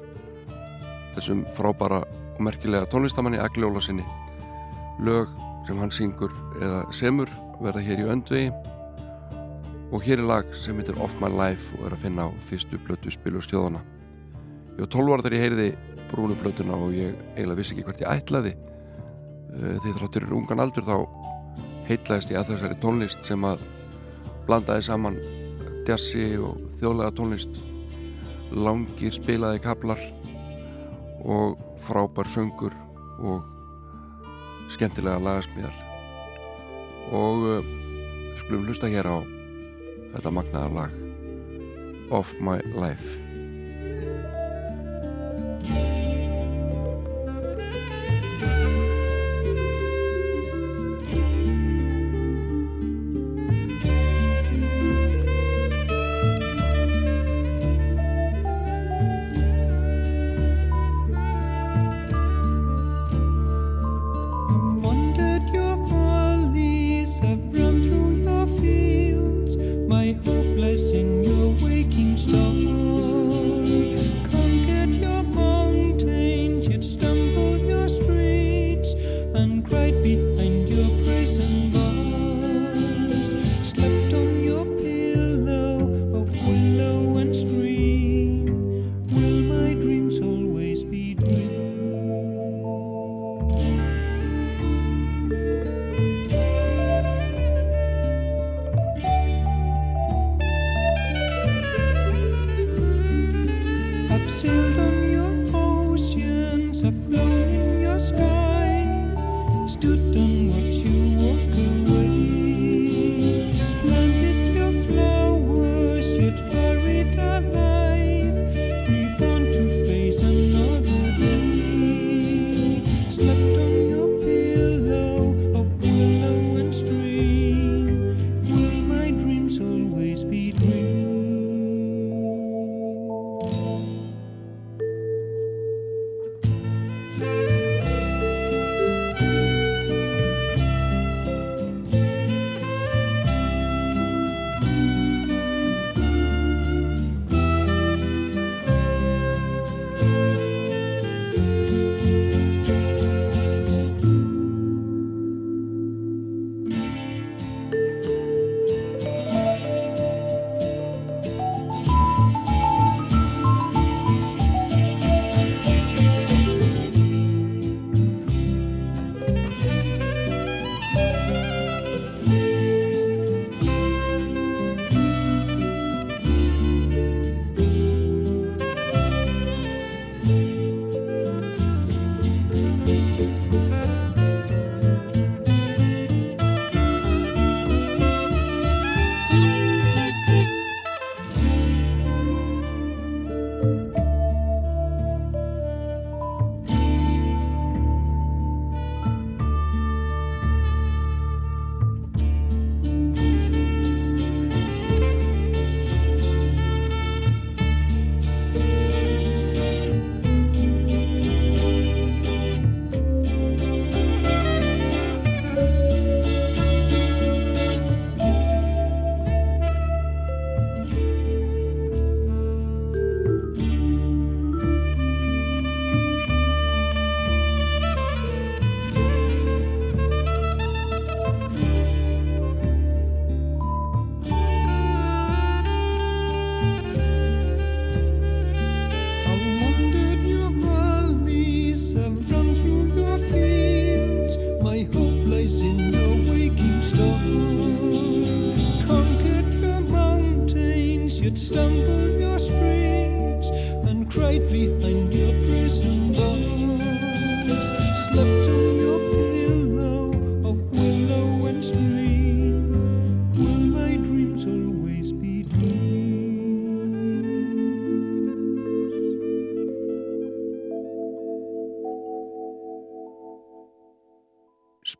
Þessum 1.15 1.47
frábara 1.55 2.03
og 2.35 2.43
merkilega 2.43 2.91
tónlistamanni 2.91 3.39
Agli 3.39 3.67
Ólasinni 3.67 4.05
lög 5.07 5.31
sem 5.67 5.79
hann 5.79 5.95
syngur 5.95 6.35
eða 6.59 6.85
semur 6.95 7.31
verða 7.63 7.83
hér 7.87 8.03
í 8.03 8.11
öndvegi 8.11 8.74
og 9.95 10.03
hér 10.03 10.21
er 10.21 10.27
lag 10.27 10.55
sem 10.59 10.77
heitir 10.81 10.99
Off 10.99 11.21
My 11.23 11.31
Life 11.31 11.77
og 11.79 11.87
er 11.89 11.95
að 11.95 12.07
finna 12.09 12.27
á 12.27 12.31
fyrstu 12.43 12.81
blötu 12.83 13.13
spilustjóðana 13.15 13.85
ég 14.75 14.83
var 14.83 14.91
12 14.91 15.13
ára 15.15 15.23
þegar 15.23 15.37
ég 15.37 15.45
heyrði 15.45 15.69
brúnu 16.11 16.37
blötuna 16.39 16.79
og 16.79 16.95
ég 16.95 17.15
eiginlega 17.35 17.59
vissi 17.59 17.75
ekki 17.75 17.85
hvert 17.89 18.03
ég 18.03 18.11
ætlaði. 18.11 18.55
Eh, 19.55 19.77
því 19.83 19.95
þráttur 19.99 20.27
er 20.27 20.35
ungan 20.35 20.63
aldur 20.65 20.87
þá 20.87 20.97
heitlaðist 21.89 22.33
ég 22.33 22.41
að 22.41 22.51
þessari 22.53 22.79
tónlist 22.83 23.27
sem 23.27 23.47
að 23.47 23.63
blandaði 24.49 24.87
saman 24.89 25.19
jazzi 25.89 26.35
og 26.39 26.59
þjóðlega 26.81 27.17
tónlist. 27.19 27.61
Langir 28.55 29.15
spilaði 29.15 29.63
kaplar 29.63 30.01
og 31.25 31.59
frábær 31.83 32.29
söngur 32.31 32.75
og 33.25 33.47
skemmtilega 34.75 35.23
lagasmíðar. 35.23 35.79
Og 37.15 37.47
uh, 37.47 37.73
skulum 38.41 38.67
hlusta 38.69 38.91
hér 38.91 39.11
á 39.11 39.34
þetta 40.15 40.35
magnaða 40.39 40.73
lag. 40.79 41.03
Of 42.15 42.35
My 42.41 42.61
Life 42.79 43.24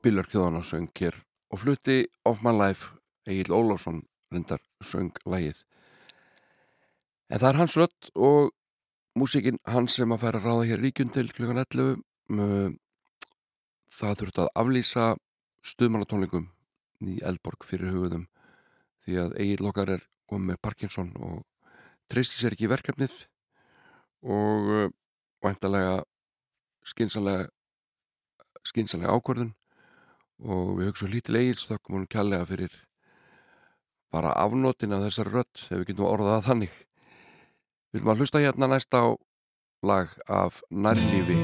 Spillar 0.05 0.27
kjóðan 0.29 0.59
og 0.59 0.67
söng 0.69 0.91
hér 1.01 1.15
og 1.49 1.63
flutti 1.63 2.03
Of 2.29 2.43
My 2.45 2.51
Life 2.53 2.91
Egil 3.25 3.55
Ólafsson 3.57 4.03
reyndar 4.29 4.61
söng 4.85 5.17
lægið 5.25 5.63
en 7.33 7.41
það 7.41 7.47
er 7.49 7.59
hans 7.63 7.77
rödd 7.81 8.11
og 8.27 8.51
músikinn 9.17 9.57
hans 9.65 9.97
sem 9.97 10.13
að 10.13 10.21
færa 10.27 10.43
að 10.43 10.51
ráða 10.51 10.67
hér 10.69 10.85
ríkjum 10.85 11.15
til 11.15 11.25
klukkan 11.33 11.63
11 11.63 12.05
um, 12.37 12.77
það 13.97 14.21
þurft 14.21 14.43
að 14.45 14.53
aflýsa 14.61 15.09
stuðmannatónlingum 15.73 16.51
í 17.09 17.17
Eldborg 17.25 17.65
fyrir 17.65 17.97
hugðum 17.97 18.29
því 19.09 19.19
að 19.25 19.41
Egil 19.41 19.73
okkar 19.73 19.97
er 19.97 20.07
komið 20.29 20.61
Parkinson 20.69 21.17
og 21.17 21.43
treysti 22.13 22.43
sér 22.43 22.53
ekki 22.53 22.69
í 22.69 22.75
verkefnið 22.77 23.19
og 24.21 24.73
væntalega 25.41 26.03
skynsanlega 26.93 27.49
skynsanlega 28.69 29.17
ákvörðun 29.17 29.55
og 30.45 30.75
við 30.79 30.91
hugsaum 30.91 31.13
lítið 31.13 31.39
Egils 31.41 31.69
þökkum 31.69 31.97
hún 31.99 32.11
kjallega 32.11 32.45
fyrir 32.49 32.75
bara 34.13 34.35
afnotin 34.39 34.93
af 34.95 35.07
þessari 35.07 35.33
rödd 35.33 35.63
ef 35.65 35.79
við 35.81 35.87
getum 35.89 36.07
orðað 36.07 36.45
þannig. 36.49 36.75
Við 37.91 38.01
viljum 38.01 38.13
að 38.13 38.21
hlusta 38.23 38.43
hérna 38.43 38.69
næst 38.71 38.95
á 38.95 39.05
lag 39.85 40.13
af 40.29 40.61
nærlífi 40.71 41.39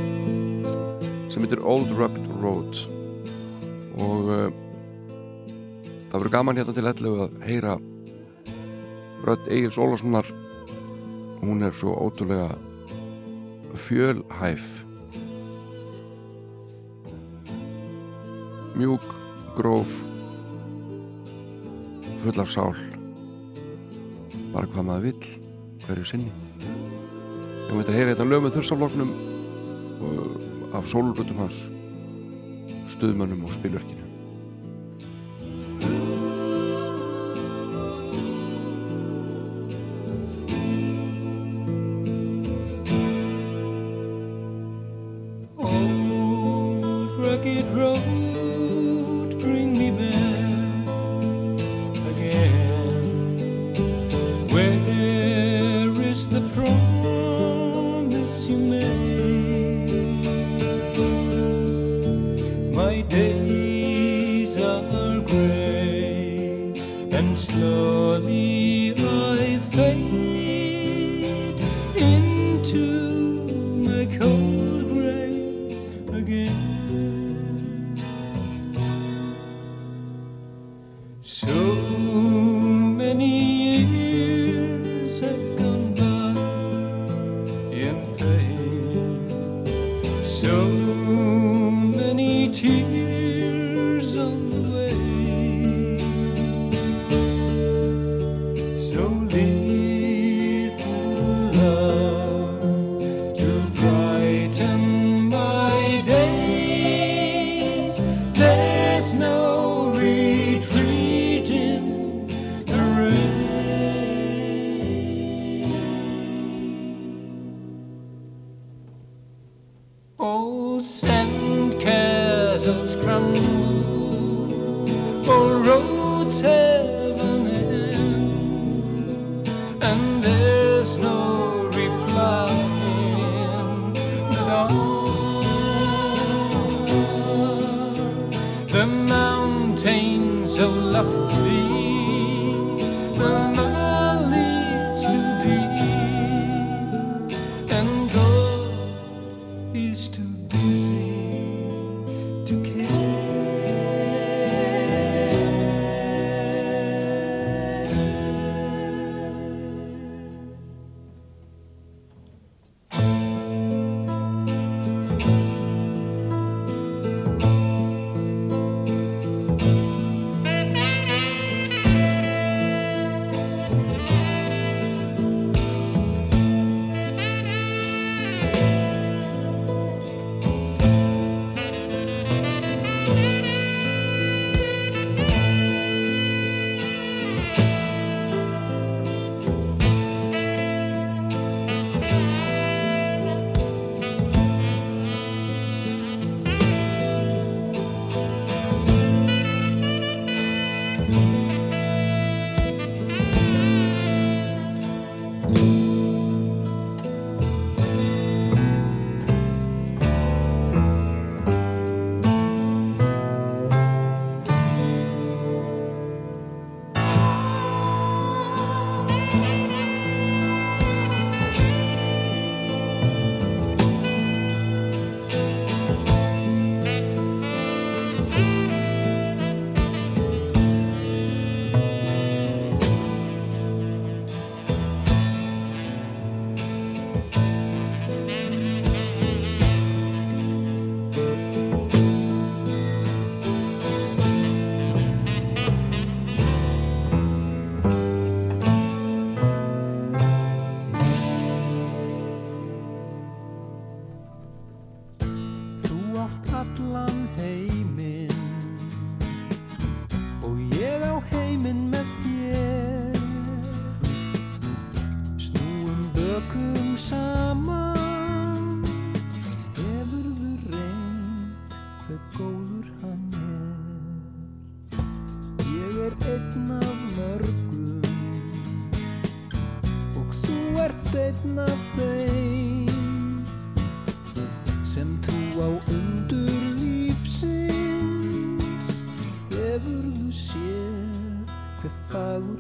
sem 1.30 1.44
heitir 1.44 1.62
Old 1.64 1.90
Rugged 1.96 2.28
Road. 2.42 2.82
Og 4.01 4.30
uh, 4.30 4.53
það 6.11 6.18
verður 6.18 6.34
gaman 6.36 6.61
hérna 6.61 6.76
til 6.76 6.90
ellu 6.90 7.14
að 7.24 7.40
heyra 7.48 7.78
rödd 9.26 9.48
Egil's 9.48 9.80
Ólafssonar. 9.80 10.28
Hún 11.40 11.64
er 11.64 11.72
svo 11.72 11.96
ótrúlega 11.96 12.53
fjölhæf 13.80 14.89
mjúk, 18.77 19.07
gróf 19.57 19.95
full 22.21 22.41
af 22.43 22.51
sál. 22.53 22.75
Bara 24.53 24.68
hvað 24.68 24.87
maður 24.87 25.07
vill 25.09 25.31
hverju 25.87 26.11
sinni. 26.11 26.33
Ég 27.71 27.77
veit 27.79 27.89
að 27.89 27.97
heyra 27.97 28.12
þetta 28.14 28.29
lögum 28.29 28.55
þurrsafloknum 28.57 29.14
af 30.77 30.91
sólrutum 30.91 31.41
hans 31.45 31.64
stuðmönnum 32.91 33.47
og 33.47 33.57
spilverkinu 33.57 33.99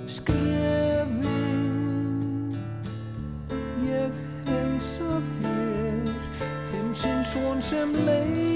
skrefin 0.07 1.31
Ég 3.87 4.19
heilsa 4.49 5.23
þér 5.37 6.13
Heimsins 6.73 7.39
von 7.39 7.63
sem 7.63 7.97
leið. 8.07 8.56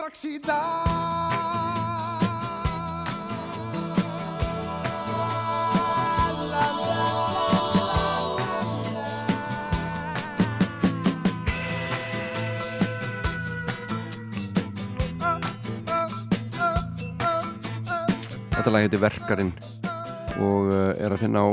Strax 0.00 0.22
í 0.24 0.38
dag. 0.40 0.56
Þetta 18.54 18.72
lag 18.72 18.84
heitir 18.84 19.00
Verkarinn 19.00 19.52
og 20.40 20.68
uh, 20.68 20.96
er 20.96 21.12
að 21.12 21.20
finna 21.26 21.44
á 21.44 21.48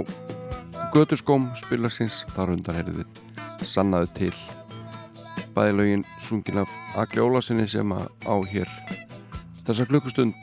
Göturskóm 0.96 1.50
spilarsins 1.60 2.22
þar 2.32 2.56
undan 2.56 2.80
heyrðu 2.80 3.04
við 3.04 3.68
sannaðu 3.68 4.12
til 4.16 4.34
bæðilögin 5.58 6.04
sungin 6.22 6.60
af 6.62 6.70
Agli 7.02 7.22
Ólarsinni 7.24 7.66
sem 7.70 7.90
á 7.90 8.36
hér 8.46 8.70
þessa 9.66 9.88
klukkustund 9.90 10.36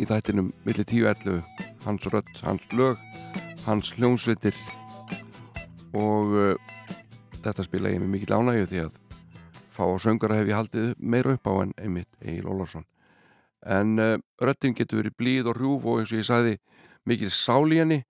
í 0.00 0.06
þættinum 0.08 0.48
milli 0.64 0.84
10.11 0.88 1.42
hans 1.84 2.06
rödd, 2.08 2.30
hans 2.40 2.64
lög 2.72 2.96
hans 3.66 3.92
hljónsvitir 3.98 4.56
og 5.92 6.32
uh, 6.32 6.54
þetta 7.42 7.66
spila 7.66 7.92
ég 7.92 8.00
með 8.00 8.14
mikið 8.14 8.32
ánægju 8.38 8.70
því 8.70 8.82
að 8.86 8.96
fá 9.76 9.84
á 9.84 9.96
söngara 10.00 10.40
hef 10.40 10.48
ég 10.48 10.60
haldið 10.62 10.88
meira 10.98 11.36
upp 11.36 11.52
á 11.52 11.54
en 11.66 11.76
einmitt 11.76 12.24
Egil 12.24 12.48
Ólarsson 12.48 12.88
en 13.68 13.98
uh, 14.00 14.16
röddinn 14.40 14.78
getur 14.78 15.02
verið 15.02 15.18
blíð 15.20 15.52
og 15.52 15.60
hrjúf 15.60 15.84
og 15.84 16.00
eins 16.00 16.14
og 16.14 16.22
ég 16.22 16.30
sagði 16.30 16.56
mikil 17.04 17.32
sál 17.34 17.68
í 17.68 17.82
henni 17.82 18.00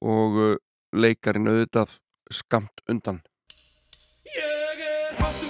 og 0.00 0.40
uh, 0.40 0.54
leikarinn 0.96 1.52
auðvitað 1.52 1.98
skamt 2.32 2.80
undan. 2.88 3.20
Stærstu 4.28 4.68
ískastáar 5.18 5.44
í 5.44 5.47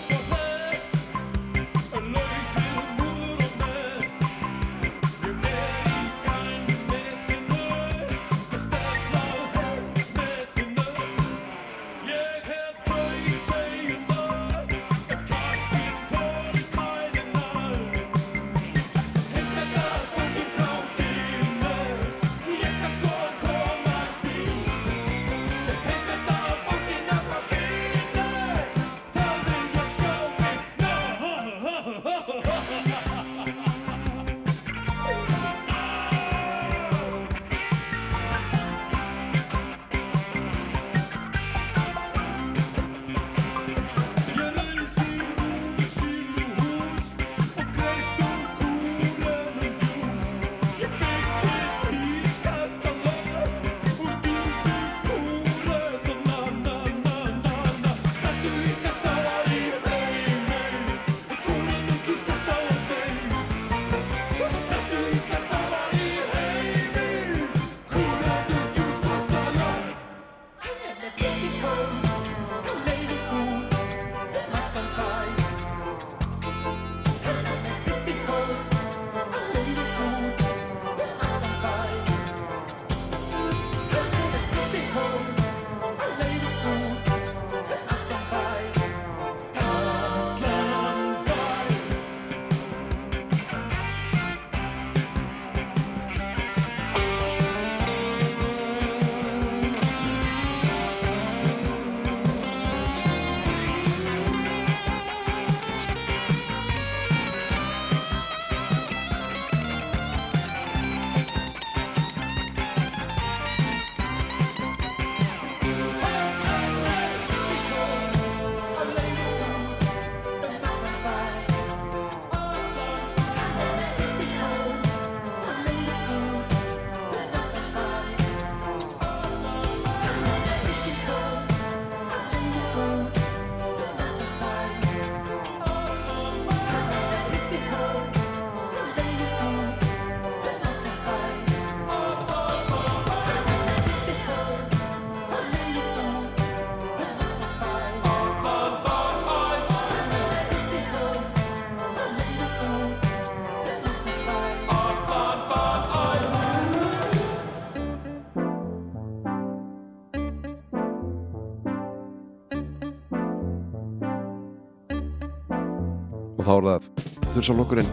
þá 166.48 166.54
er 166.56 166.66
það 166.66 166.86
þurrsalokkurinn. 167.34 167.88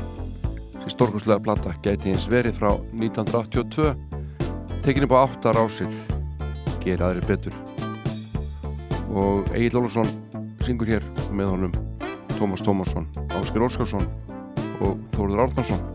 Sem 0.80 0.92
stórkoslega 0.94 1.44
platta 1.44 1.74
gæti 1.84 2.14
hins 2.14 2.28
verið 2.32 2.60
frá 2.60 2.70
1982 2.96 3.90
tekinni 4.86 5.10
bá 5.12 5.18
8 5.26 5.52
rásir 5.58 5.92
gera 6.84 7.10
aðri 7.10 7.26
betur. 7.28 7.58
Og 9.16 9.50
Egil 9.56 9.82
Olsson 9.82 10.08
syngur 10.64 10.94
hér 10.94 11.04
með 11.36 11.52
honum 11.56 11.76
Tómas 12.38 12.64
Tómasson, 12.64 13.10
Ásker 13.40 13.66
Óskarsson 13.66 14.08
og 14.84 15.00
Þóruður 15.16 15.48
Árnarsson 15.48 15.95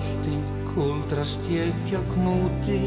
holdi 0.00 0.36
kuldrast 0.70 1.44
ég 1.50 1.74
hjá 1.88 2.00
knúti 2.12 2.80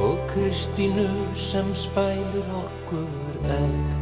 og 0.00 0.18
Kristínu 0.30 1.08
sem 1.34 1.74
spælir 1.74 2.48
okkur 2.64 3.08
egg. 3.60 3.95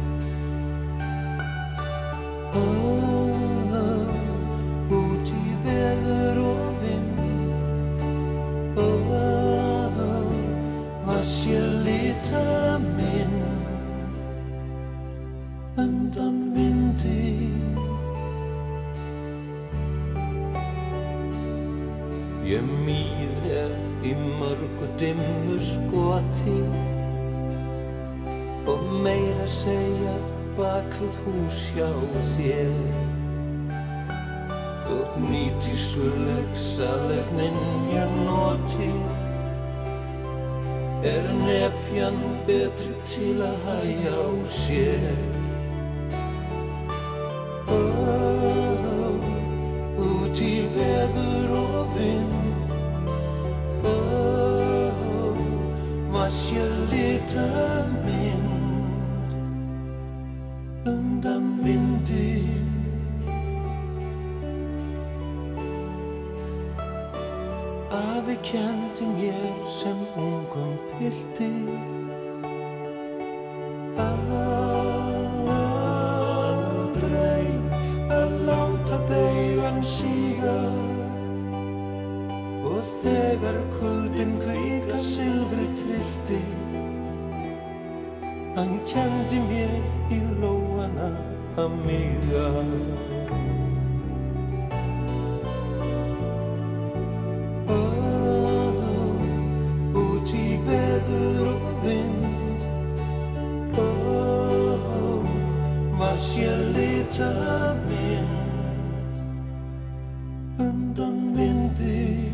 Undan 110.59 111.19
vindi. 111.35 112.31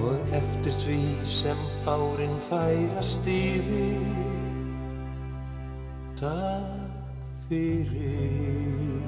Og 0.00 0.34
eftir 0.40 0.76
því 0.84 1.00
sem 1.28 1.64
árin 1.88 2.36
færast 2.48 3.28
yfir 3.28 4.30
Takk 6.20 6.90
fyrir. 7.48 9.00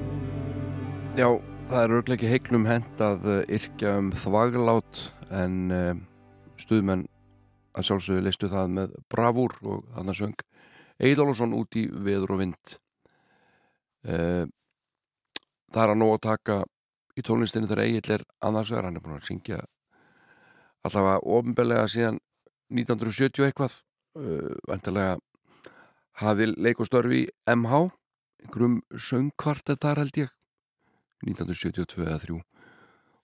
Já, 1.13 1.27
það 1.69 1.83
er 1.83 1.91
örglega 1.99 2.15
ekki 2.17 2.31
heiklum 2.31 2.63
hent 2.65 3.03
að 3.05 3.27
uh, 3.29 3.35
yrkja 3.53 3.91
um 4.01 4.07
þvaglát 4.17 5.01
en 5.37 5.59
uh, 5.69 5.91
stuðmenn 6.57 7.05
að 7.77 7.85
sjálfsögðu 7.89 8.23
leistu 8.25 8.49
það 8.49 8.73
með 8.79 8.95
bravúr 9.13 9.53
og 9.61 9.85
hann 9.93 10.09
að 10.09 10.23
söng. 10.23 10.41
Egil 10.97 11.21
Ólafsson 11.21 11.53
út 11.57 11.77
í 11.77 11.85
veður 11.93 12.33
og 12.33 12.41
vind 12.41 12.75
Það 14.03 15.81
er 15.83 15.93
að 15.93 15.99
nóg 15.99 16.15
að 16.17 16.23
taka 16.27 16.57
í 17.15 17.23
tónlistinni 17.25 17.69
þegar 17.69 17.85
Egil 17.85 18.15
er 18.17 18.25
annars 18.43 18.71
vegar, 18.73 18.89
hann 18.89 18.99
er 18.99 19.03
búin 19.05 19.17
að 19.17 19.27
syngja 19.29 19.59
allavega 20.83 21.23
ofinbelega 21.23 21.89
síðan 21.91 22.19
1970 22.73 23.47
eitthvað. 23.47 23.79
Uh, 24.13 24.53
vantilega 24.69 25.15
hafi 26.21 26.45
leik 26.53 26.81
og 26.83 26.85
störfi 26.85 27.23
í 27.23 27.29
MH 27.49 27.87
einhverjum 28.43 28.75
söngkvartet 28.93 29.81
þar 29.81 30.03
held 30.03 30.19
ég 30.19 30.33
1972 31.23 32.03
eða 32.05 32.19
3 32.21 32.35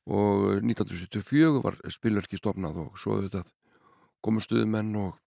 og 0.09 0.45
1974 0.63 1.61
var 1.61 1.77
spilverki 1.93 2.39
stofnað 2.39 2.79
og 2.85 2.97
svo 2.97 3.17
auðvitað 3.19 3.51
komu 4.25 4.41
stuðmenn 4.41 4.95
og, 4.97 5.19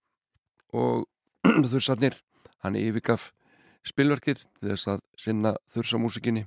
og 0.74 1.06
þursarnir 1.72 2.18
hann 2.64 2.80
yfirgaf 2.80 3.30
spilverkið 3.86 4.44
þess 4.62 4.90
að 4.92 5.04
sinna 5.18 5.54
þursamúsikinni 5.74 6.44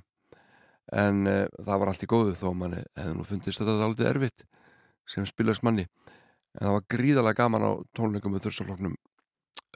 en 0.96 1.26
e, 1.26 1.38
það 1.58 1.80
var 1.82 1.90
allt 1.90 2.04
í 2.06 2.10
góðu 2.10 2.36
þó 2.38 2.50
manni 2.56 2.82
hefði 2.96 3.16
nú 3.16 3.26
fundist 3.26 3.60
þetta 3.60 3.76
aldrei 3.84 4.08
erfitt 4.10 4.46
sem 5.06 5.26
spilverksmanni. 5.26 5.86
En 6.56 6.62
það 6.62 6.76
var 6.76 6.86
gríðalega 6.94 7.40
gaman 7.42 7.66
á 7.66 7.72
tónleikum 7.96 8.32
með 8.34 8.46
þursarloknum 8.46 8.94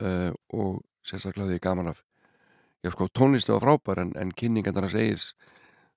e, 0.01 0.13
og 0.57 0.81
sérstaklega 1.07 1.53
því 1.53 1.65
gaman 1.65 1.93
af 1.93 2.05
ég 2.85 2.95
sko 2.95 3.09
tónlistu 3.13 3.53
var 3.53 3.65
frábær 3.67 4.01
en, 4.05 4.15
en 4.17 4.33
kynningarnar 4.33 4.89
að 4.89 4.97
segis 4.97 5.27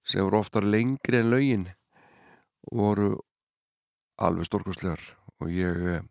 sem 0.03 0.23
voru 0.25 0.41
oftar 0.41 0.67
lengri 0.67 1.21
en 1.21 1.31
laugin 1.31 1.69
voru 2.71 3.15
alveg 4.19 4.47
stórkostlegar. 4.47 5.01
Og 5.41 5.51
ég 5.51 5.87
eh, 5.93 6.03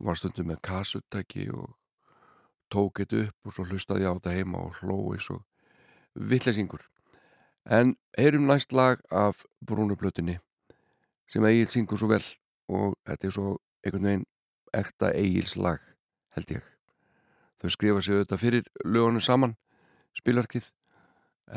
var 0.00 0.18
stundum 0.18 0.50
með 0.50 0.62
kassuttæki 0.64 1.48
og 1.52 1.72
tók 2.72 3.02
þetta 3.02 3.26
upp 3.26 3.50
og 3.50 3.56
svo 3.56 3.66
hlustaði 3.68 4.08
á 4.08 4.12
þetta 4.16 4.34
heima 4.36 4.64
og 4.66 4.80
hlói 4.80 5.20
svo 5.22 5.40
villesingur 6.14 6.86
en 7.66 7.96
heyrum 8.18 8.46
næst 8.46 8.72
lag 8.72 9.02
af 9.10 9.44
brúnublötinni 9.66 10.38
sem 11.32 11.44
Egil 11.44 11.68
syngur 11.70 11.98
svo 11.98 12.10
vel 12.10 12.24
og 12.68 12.94
þetta 13.06 13.26
er 13.26 13.34
svo 13.34 13.56
einhvern 13.84 14.08
veginn 14.08 14.26
ekta 14.76 15.12
Egils 15.14 15.56
lag 15.56 15.80
held 16.36 16.50
ég. 16.58 16.64
Þau 17.60 17.70
skrifa 17.72 18.02
sig 18.04 18.16
auðvitað 18.16 18.42
fyrir 18.42 18.70
lögunum 18.84 19.24
saman 19.24 19.56
spilverkið 20.16 20.70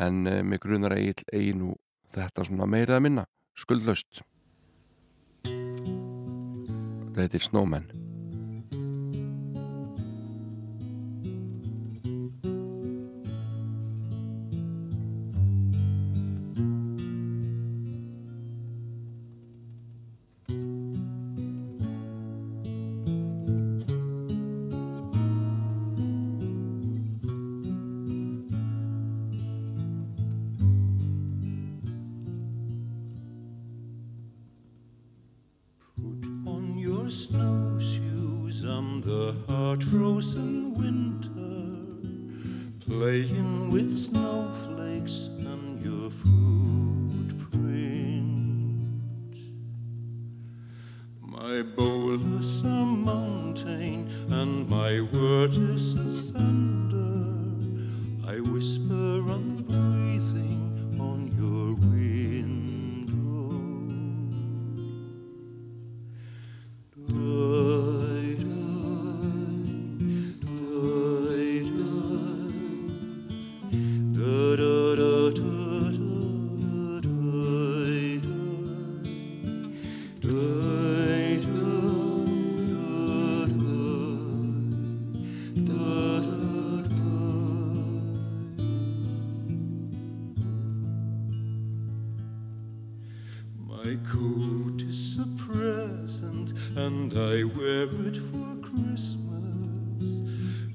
en 0.05 0.25
uh, 0.27 0.41
mig 0.43 0.61
grunar 0.63 0.95
Egil 0.97 1.25
eigi 1.33 1.53
nú 1.57 1.75
þetta 2.15 2.47
svona 2.47 2.69
meira 2.69 2.97
að 2.97 3.05
minna 3.07 3.27
skuldlaust. 3.59 4.23
Þetta 7.09 7.25
heitir 7.25 7.43
Snowman 7.43 7.89
My 93.85 93.95
coat 94.05 94.81
is 94.81 95.17
a 95.19 95.25
present 95.37 96.51
and 96.75 97.13
I 97.13 97.45
wear 97.45 97.87
it 98.07 98.17
for 98.17 98.55
Christmas. 98.61 100.19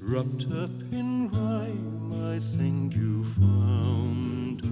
Wrapped 0.01 0.45
up 0.51 0.71
in 0.91 1.29
rhyme, 1.29 2.13
I 2.33 2.39
think 2.39 2.95
you 2.95 3.23
found 3.25 4.63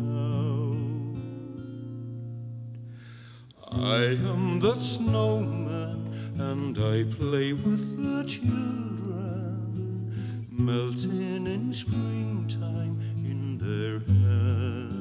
out. 3.70 3.78
I 3.80 4.18
am 4.32 4.60
the 4.60 4.80
snowman 4.80 6.12
and 6.40 6.76
I 6.80 7.04
play 7.16 7.54
with 7.54 7.98
the 7.98 8.24
children, 8.28 10.12
melting 10.50 11.46
in 11.46 11.72
springtime 11.72 13.00
in 13.30 13.60
their 13.60 14.00
hands. 14.00 14.93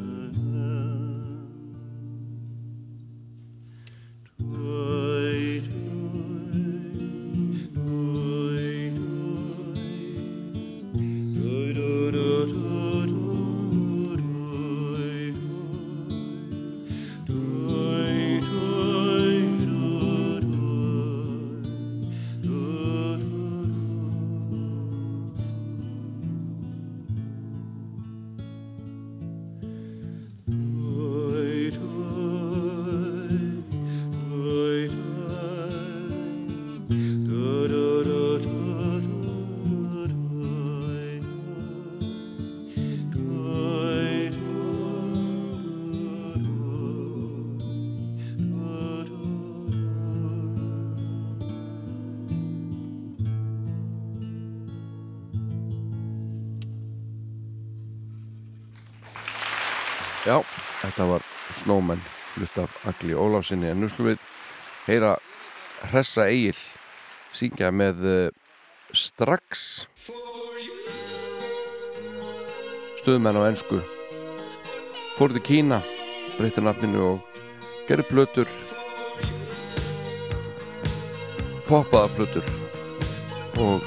Agli 63.42 63.56
Ólafsinni 63.56 63.70
en 63.72 63.80
nú 63.82 63.88
skulum 63.90 64.12
við 64.12 64.26
heyra 64.86 65.16
Hressa 65.90 66.28
Egil 66.30 66.58
syngja 67.34 67.72
með 67.74 68.04
uh, 68.06 68.28
strax. 68.94 69.88
Stöðmenn 73.00 73.40
á 73.42 73.42
ennsku 73.48 73.80
fór 75.16 75.34
til 75.34 75.42
Kína 75.42 75.80
breytta 76.36 76.62
nafninu 76.62 77.02
og 77.02 77.40
gerði 77.88 78.06
plötur. 78.12 78.54
Poppaða 81.66 82.14
plötur. 82.14 82.46
Og 83.58 83.82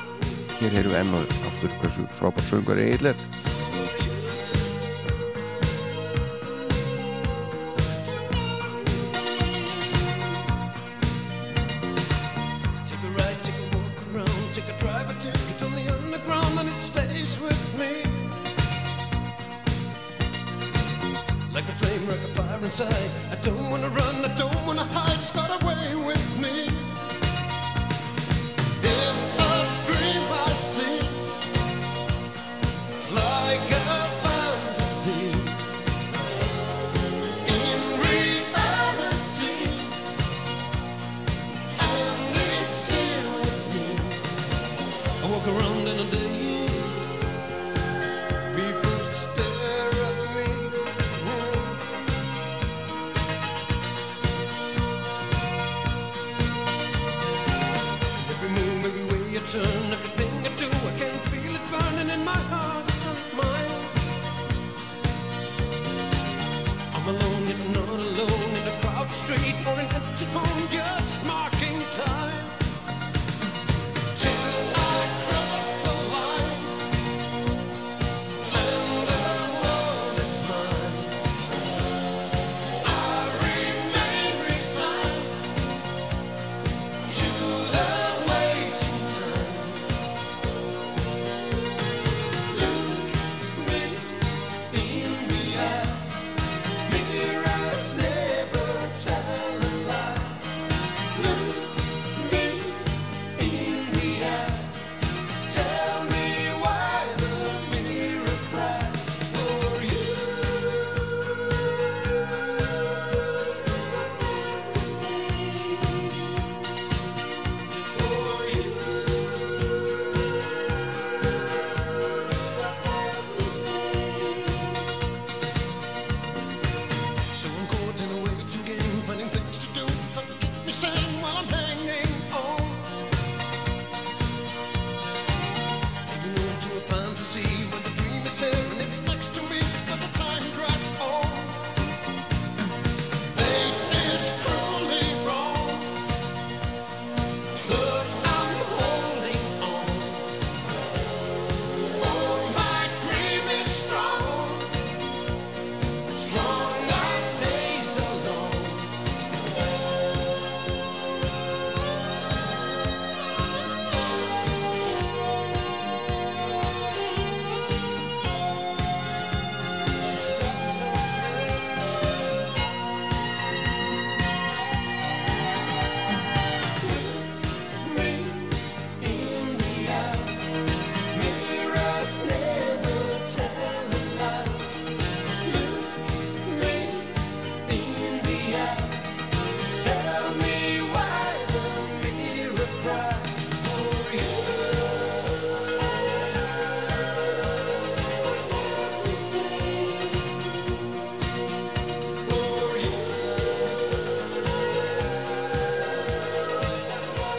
hér 0.59 0.75
heyrum 0.75 0.91
við 0.91 0.99
enn 0.99 1.15
og 1.15 1.39
aftur 1.47 1.79
hversu 1.79 2.09
frábært 2.11 2.51
söngar 2.51 2.83
Egil 2.83 3.13
er 3.13 3.34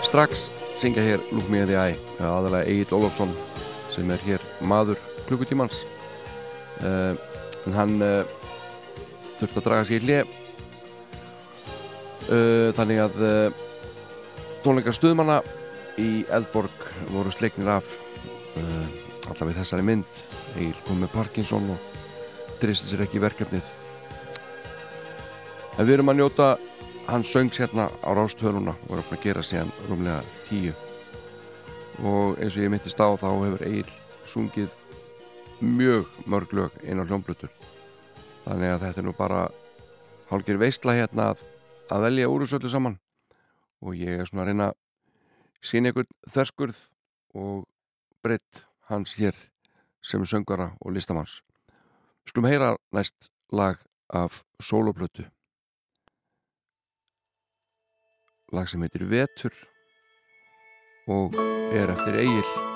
strax 0.07 0.47
syngja 0.79 1.03
hér 1.03 1.21
Look 1.33 1.49
Me 1.51 1.65
in 1.65 1.69
the 1.71 1.77
Eye 1.77 1.99
aðalega 2.23 2.69
Egil 2.71 2.95
Ólafsson 3.01 3.33
sem 3.91 4.11
er 4.15 4.23
hér 4.23 4.43
maður 4.63 5.01
klukkutímans. 5.27 5.83
Uh, 6.85 7.17
en 7.67 7.75
hann 7.75 7.95
uh, 8.05 8.23
þurfti 9.41 9.59
að 9.59 9.67
draga 9.67 9.87
sér 9.89 9.97
í 9.97 10.05
hlje 10.05 10.19
uh, 12.29 12.69
þannig 12.77 13.01
að 13.07 13.17
uh, 13.25 13.49
tónleikar 14.63 14.95
stuðmanna 14.97 15.41
í 15.99 16.27
Eldborg 16.37 16.91
voru 17.11 17.33
sleiknir 17.33 17.73
af 17.79 17.97
við 19.41 19.59
þessari 19.59 19.85
mynd. 19.87 20.23
Egil 20.57 20.85
kom 20.87 21.03
með 21.03 21.15
Parkinson 21.17 21.67
og 21.73 21.79
tristi 22.61 22.93
sér 22.93 23.05
ekki 23.07 23.21
verkefnið. 23.23 23.67
En 25.77 25.85
við 25.85 25.99
erum 25.99 26.13
að 26.13 26.19
njóta 26.21 26.49
hann 27.07 27.25
söngs 27.25 27.59
hérna 27.59 27.87
á 28.03 28.11
rástöruna 28.11 28.75
og 28.89 28.99
er 28.99 29.05
að 29.05 29.23
gera 29.23 29.43
síðan 29.43 29.71
rúmlega 29.89 30.23
tíu. 30.49 30.73
Og 32.03 32.39
eins 32.43 32.57
og 32.57 32.65
ég 32.65 32.73
myndist 32.73 32.99
á 32.99 33.09
þá 33.15 33.29
hefur 33.31 33.63
Egil 33.63 33.93
sungið 34.27 34.75
mjög 35.61 36.11
mörg 36.27 36.53
lög 36.53 36.75
inn 36.83 36.99
á 36.99 37.07
hljómblutur 37.07 37.53
þannig 38.45 38.73
að 38.75 38.83
þetta 38.85 39.01
er 39.01 39.07
nú 39.07 39.15
bara 39.17 39.45
hálfgeir 40.31 40.59
veistla 40.59 40.97
hérna 40.99 41.31
að, 41.31 41.45
að 41.91 42.03
velja 42.09 42.29
úr 42.29 42.43
þessu 42.43 42.59
öllu 42.59 42.73
saman. 42.75 42.99
Og 43.87 43.95
ég 43.95 44.19
er 44.19 44.27
svona 44.27 44.43
að 44.43 44.51
reyna 44.51 44.69
sína 45.63 45.95
ykkur 45.95 46.11
þörskurð 46.35 46.83
og 47.39 47.65
breytt 48.23 48.67
hans 48.91 49.15
hér 49.15 49.39
sem 50.03 50.27
söngara 50.27 50.73
og 50.83 50.95
listamanns. 50.95 51.41
Skulum 52.27 52.51
heyra 52.51 52.75
næst 52.91 53.31
lag 53.55 53.79
af 54.11 54.43
soloplötu 54.59 55.31
lag 58.53 58.69
sem 58.71 58.83
heitir 58.85 59.07
Vetur 59.11 59.55
og 61.11 61.35
er 61.75 61.91
eftir 61.91 62.21
Egil 62.23 62.76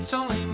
It's 0.00 0.14
only 0.14 0.49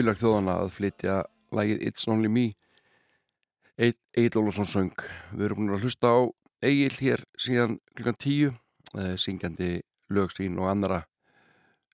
spilar 0.00 0.16
þjóðana 0.16 0.52
að 0.62 0.70
flytja 0.72 1.14
lagið 1.52 1.82
It's 1.84 2.06
Only 2.08 2.28
Me. 2.32 2.44
Egil 3.76 4.40
Ólafsson 4.40 4.68
söng. 4.68 5.02
Við 5.34 5.44
erum 5.44 5.58
búin 5.60 5.74
að 5.74 5.84
hlusta 5.84 6.08
á 6.08 6.18
Egil 6.64 6.94
hér 7.02 7.24
síðan 7.36 7.76
klukkan 7.92 8.16
tíu. 8.16 8.54
Eh, 8.96 9.18
syngjandi 9.20 9.82
lögstín 10.08 10.56
og 10.56 10.70
annara 10.72 11.02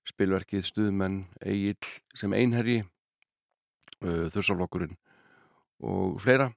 spilverkið 0.07 0.63
stuðmenn 0.69 1.19
Egil 1.43 1.75
sem 2.15 2.31
einherji 2.31 2.79
uh, 2.85 4.31
þursaflokkurinn 4.31 4.95
og 5.83 6.21
fleira. 6.23 6.53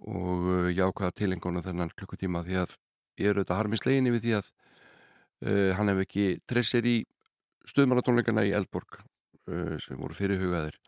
Og 0.00 0.48
uh, 0.48 0.72
jákvæða 0.72 1.18
tilengónu 1.20 1.60
þennan 1.66 1.92
klukkutíma 1.92 2.46
því 2.46 2.62
að 2.62 2.78
ég 3.20 3.28
er 3.28 3.36
auðvitað 3.36 3.60
harminsleginni 3.60 4.16
við 4.16 4.30
því 4.30 4.38
að 4.40 4.52
uh, 5.44 5.72
hann 5.76 5.92
hef 5.92 6.06
ekki 6.08 6.30
tressir 6.48 6.88
í 6.88 7.02
stuðmannatónleikana 7.68 8.48
í 8.48 8.56
Eldborg 8.56 9.04
uh, 9.50 9.76
sem 9.82 9.98
voru 10.00 10.16
fyrirhugaðir. 10.16 10.78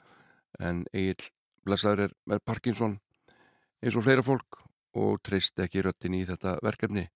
En 0.63 0.85
Egil 0.97 1.31
blessaður 1.67 2.07
er 2.07 2.17
með 2.31 2.43
Parkinson 2.47 2.97
eins 3.83 3.97
og 3.99 4.07
fleira 4.07 4.25
fólk 4.25 4.63
og 4.97 5.21
treyst 5.27 5.59
ekki 5.61 5.85
röttin 5.85 6.17
í 6.17 6.25
þetta 6.29 6.57
verkefni. 6.65 7.07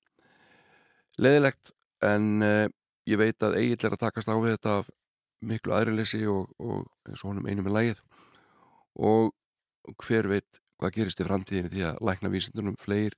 Leðilegt 1.21 1.73
en 2.05 2.45
uh, 2.45 2.67
ég 3.09 3.21
veit 3.21 3.43
að 3.47 3.59
Egil 3.61 3.79
er 3.79 3.97
að 3.97 4.03
takast 4.07 4.31
á 4.31 4.37
við 4.37 4.57
þetta 4.57 4.81
af 4.81 4.91
miklu 5.41 5.73
aðrilesi 5.77 6.25
og, 6.29 6.51
og 6.61 6.85
eins 7.09 7.23
og 7.25 7.33
honum 7.33 7.49
einu 7.49 7.65
með 7.65 7.77
lægið 7.79 8.03
og 9.01 9.31
hver 10.05 10.29
veit 10.29 10.61
hvað 10.81 10.97
gerist 10.97 11.23
í 11.23 11.27
framtíðinu 11.27 11.73
því 11.73 11.87
að 11.89 12.03
lækna 12.05 12.33
vísindunum 12.33 12.77
fleir 12.81 13.17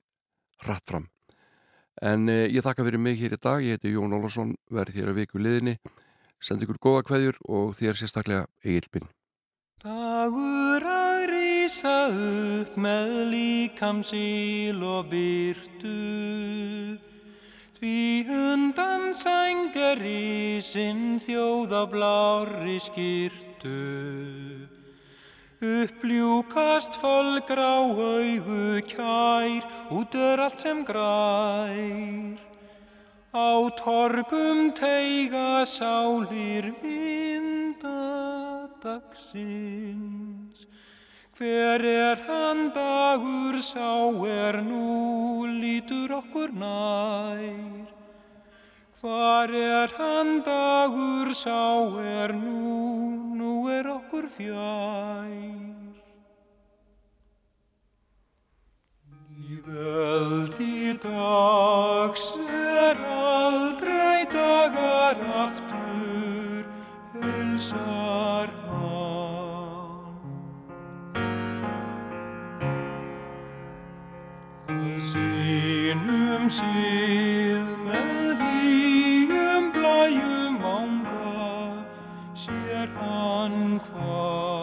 hratt 0.62 0.86
fram. 0.86 1.08
En 2.02 2.28
uh, 2.30 2.46
ég 2.46 2.62
þakka 2.64 2.86
fyrir 2.86 3.02
mig 3.02 3.18
hér 3.20 3.36
í 3.36 3.42
dag. 3.42 3.62
Ég 3.62 3.76
heiti 3.76 3.92
Jón 3.92 4.14
Ólafsson, 4.16 4.54
verð 4.70 4.96
hér 4.96 5.10
að 5.12 5.22
viku 5.22 5.42
liðinni 5.42 5.76
Send 6.42 6.64
ykkur 6.64 6.80
góða 6.82 7.02
hvaðjur 7.06 7.36
og 7.46 7.74
þér 7.78 7.98
sérstaklega 8.00 8.46
Egilbin. 8.66 9.06
Dagur 9.82 10.84
að 10.86 11.22
rýsa 11.30 11.94
upp 12.10 12.76
með 12.78 13.14
líkamsíl 13.32 14.82
og 14.86 15.08
byrtu 15.10 15.96
Því 17.78 17.96
undan 18.30 19.08
sænger 19.18 20.02
í 20.06 20.60
sinn 20.62 21.18
þjóða 21.24 21.82
blári 21.90 22.76
skýrtu 22.82 23.78
Uppljúkast 25.62 26.96
fölgrau 26.98 27.92
auðu 27.94 28.80
kjær 28.90 29.66
út 29.94 30.16
er 30.18 30.40
allt 30.42 30.58
sem 30.58 30.80
grær. 30.82 32.51
Á 33.34 33.70
torgum 33.80 34.74
teiga 34.76 35.64
sálir 35.64 36.74
vinda 36.82 38.68
dagsins. 38.82 40.66
Hver 41.32 41.80
er 41.80 42.20
hann 42.28 42.68
dagur 42.74 43.56
sá 43.64 44.12
er 44.28 44.60
nú 44.60 45.48
lítur 45.48 46.12
okkur 46.20 46.52
nær? 46.52 47.88
Hvar 49.00 49.48
er 49.48 49.88
hann 49.96 50.44
dagur 50.44 51.32
sá 51.32 51.88
er 52.04 52.36
nú, 52.36 53.32
nú 53.32 53.66
er 53.72 53.88
okkur 53.96 54.28
fjær? 54.36 55.81
Í 59.62 59.70
veldi 59.70 60.98
dags 60.98 62.24
er 62.42 62.98
aldrei 62.98 64.24
dagar 64.32 65.20
aftur, 65.42 66.64
heilsar 67.12 68.50
hann. 68.64 70.16
Að 74.66 74.98
sínum 75.12 76.50
síð 76.58 77.70
með 77.84 78.42
hlýjum 78.42 79.70
blæjum 79.78 80.58
ánga, 80.74 81.38
sér 82.34 82.90
hann 82.98 83.78
hvað 83.86 84.61